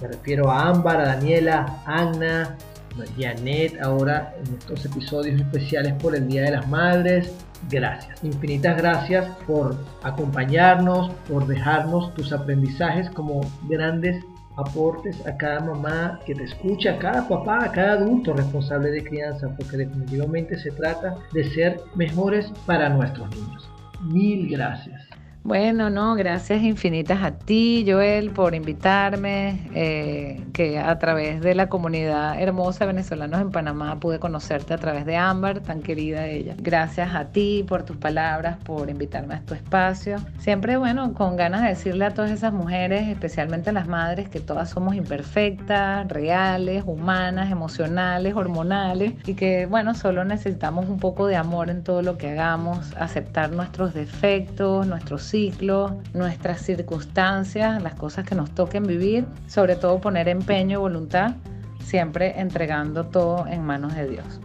me 0.00 0.08
refiero 0.08 0.50
a 0.50 0.68
Ámbar, 0.68 1.00
a 1.00 1.06
Daniela, 1.16 1.80
a 1.86 2.00
Ana, 2.00 2.56
a 2.98 3.20
Janet, 3.20 3.80
ahora 3.82 4.34
en 4.38 4.54
estos 4.54 4.84
episodios 4.84 5.40
especiales 5.40 5.94
por 5.94 6.14
el 6.14 6.28
Día 6.28 6.42
de 6.42 6.52
las 6.52 6.68
Madres. 6.68 7.32
Gracias, 7.70 8.22
infinitas 8.24 8.76
gracias 8.76 9.26
por 9.46 9.76
acompañarnos, 10.02 11.12
por 11.28 11.46
dejarnos 11.46 12.12
tus 12.14 12.32
aprendizajes 12.32 13.08
como 13.10 13.40
grandes 13.68 14.24
aportes 14.56 15.24
a 15.26 15.36
cada 15.36 15.60
mamá 15.60 16.20
que 16.26 16.34
te 16.34 16.44
escucha, 16.44 16.94
a 16.94 16.98
cada 16.98 17.26
papá, 17.28 17.64
a 17.64 17.72
cada 17.72 17.92
adulto 17.94 18.34
responsable 18.34 18.90
de 18.90 19.04
crianza, 19.04 19.48
porque 19.56 19.78
definitivamente 19.78 20.58
se 20.58 20.70
trata 20.72 21.16
de 21.32 21.44
ser 21.50 21.80
mejores 21.94 22.52
para 22.66 22.88
nuestros 22.88 23.30
niños. 23.30 23.68
Mil 24.02 24.50
gracias. 24.50 25.21
Bueno, 25.44 25.90
no, 25.90 26.14
gracias 26.14 26.62
infinitas 26.62 27.20
a 27.24 27.32
ti, 27.32 27.84
Joel, 27.84 28.30
por 28.30 28.54
invitarme, 28.54 29.68
eh, 29.74 30.40
que 30.52 30.78
a 30.78 30.96
través 31.00 31.40
de 31.40 31.56
la 31.56 31.68
comunidad 31.68 32.40
hermosa 32.40 32.84
de 32.86 32.92
venezolanos 32.92 33.40
en 33.40 33.50
Panamá 33.50 33.98
pude 33.98 34.20
conocerte 34.20 34.72
a 34.72 34.78
través 34.78 35.04
de 35.04 35.16
Ámbar, 35.16 35.58
tan 35.58 35.82
querida 35.82 36.28
ella. 36.28 36.54
Gracias 36.58 37.12
a 37.16 37.32
ti 37.32 37.64
por 37.66 37.82
tus 37.82 37.96
palabras, 37.96 38.56
por 38.58 38.88
invitarme 38.88 39.34
a 39.34 39.40
tu 39.40 39.54
espacio. 39.54 40.18
Siempre, 40.38 40.76
bueno, 40.76 41.12
con 41.12 41.34
ganas 41.34 41.62
de 41.62 41.70
decirle 41.70 42.04
a 42.04 42.14
todas 42.14 42.30
esas 42.30 42.52
mujeres, 42.52 43.08
especialmente 43.08 43.70
a 43.70 43.72
las 43.72 43.88
madres, 43.88 44.28
que 44.28 44.38
todas 44.38 44.70
somos 44.70 44.94
imperfectas, 44.94 46.06
reales, 46.06 46.84
humanas, 46.86 47.50
emocionales, 47.50 48.36
hormonales, 48.36 49.14
y 49.26 49.34
que, 49.34 49.66
bueno, 49.66 49.94
solo 49.96 50.24
necesitamos 50.24 50.88
un 50.88 51.00
poco 51.00 51.26
de 51.26 51.34
amor 51.34 51.68
en 51.68 51.82
todo 51.82 52.00
lo 52.02 52.16
que 52.16 52.30
hagamos, 52.30 52.94
aceptar 52.96 53.50
nuestros 53.50 53.92
defectos, 53.92 54.86
nuestros 54.86 55.31
ciclo, 55.32 55.98
nuestras 56.12 56.60
circunstancias, 56.60 57.82
las 57.82 57.94
cosas 57.94 58.26
que 58.26 58.34
nos 58.34 58.50
toquen 58.50 58.82
vivir, 58.84 59.24
sobre 59.46 59.76
todo 59.76 59.98
poner 59.98 60.28
empeño 60.28 60.78
y 60.78 60.82
voluntad, 60.82 61.36
siempre 61.80 62.38
entregando 62.38 63.06
todo 63.06 63.46
en 63.46 63.64
manos 63.64 63.94
de 63.94 64.08
Dios. 64.08 64.40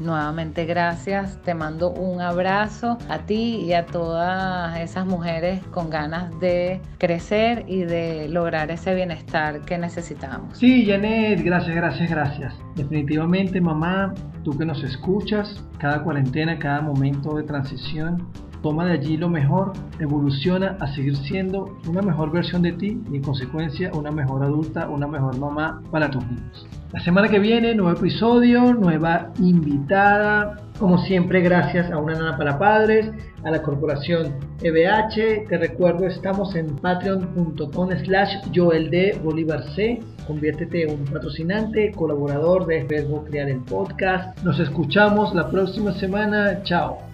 Nuevamente 0.00 0.64
gracias, 0.64 1.40
te 1.42 1.54
mando 1.54 1.90
un 1.90 2.20
abrazo 2.20 2.98
a 3.08 3.18
ti 3.18 3.64
y 3.64 3.74
a 3.74 3.86
todas 3.86 4.76
esas 4.80 5.06
mujeres 5.06 5.62
con 5.70 5.88
ganas 5.88 6.36
de 6.40 6.80
crecer 6.98 7.64
y 7.68 7.82
de 7.82 8.28
lograr 8.28 8.70
ese 8.72 8.94
bienestar 8.94 9.60
que 9.60 9.78
necesitamos. 9.78 10.58
Sí, 10.58 10.84
Janet, 10.86 11.44
gracias, 11.44 11.76
gracias, 11.76 12.10
gracias. 12.10 12.54
Definitivamente, 12.74 13.60
mamá, 13.60 14.14
tú 14.42 14.56
que 14.58 14.64
nos 14.64 14.82
escuchas, 14.82 15.62
cada 15.78 16.02
cuarentena, 16.02 16.58
cada 16.58 16.80
momento 16.80 17.36
de 17.36 17.44
transición, 17.44 18.26
toma 18.64 18.86
de 18.86 18.92
allí 18.92 19.18
lo 19.18 19.28
mejor, 19.28 19.74
evoluciona 20.00 20.78
a 20.80 20.86
seguir 20.94 21.14
siendo 21.18 21.76
una 21.86 22.00
mejor 22.00 22.32
versión 22.32 22.62
de 22.62 22.72
ti 22.72 22.98
y 23.12 23.16
en 23.16 23.22
consecuencia 23.22 23.90
una 23.92 24.10
mejor 24.10 24.42
adulta, 24.42 24.88
una 24.88 25.06
mejor 25.06 25.38
mamá 25.38 25.82
para 25.90 26.10
tus 26.10 26.24
niños. 26.26 26.66
La 26.90 27.00
semana 27.00 27.28
que 27.28 27.38
viene, 27.38 27.74
nuevo 27.74 27.98
episodio, 27.98 28.72
nueva 28.72 29.32
invitada. 29.38 30.56
Como 30.78 30.96
siempre, 30.96 31.42
gracias 31.42 31.90
a 31.90 31.98
Una 31.98 32.14
Nana 32.14 32.38
para 32.38 32.58
Padres, 32.58 33.10
a 33.44 33.50
la 33.50 33.60
corporación 33.60 34.36
EBH. 34.62 35.46
Te 35.46 35.58
recuerdo, 35.58 36.06
estamos 36.06 36.56
en 36.56 36.74
patreon.com 36.76 37.90
slash 38.02 38.36
Joel 38.54 38.90
de 38.90 39.20
Bolívar 39.22 39.62
C. 39.74 40.00
Conviértete 40.26 40.84
en 40.84 41.00
un 41.00 41.04
patrocinante, 41.04 41.92
colaborador 41.92 42.64
de 42.64 42.86
Facebook 42.86 43.26
Crear 43.28 43.50
el 43.50 43.60
Podcast. 43.60 44.42
Nos 44.42 44.58
escuchamos 44.58 45.34
la 45.34 45.50
próxima 45.50 45.92
semana. 45.92 46.62
Chao. 46.62 47.13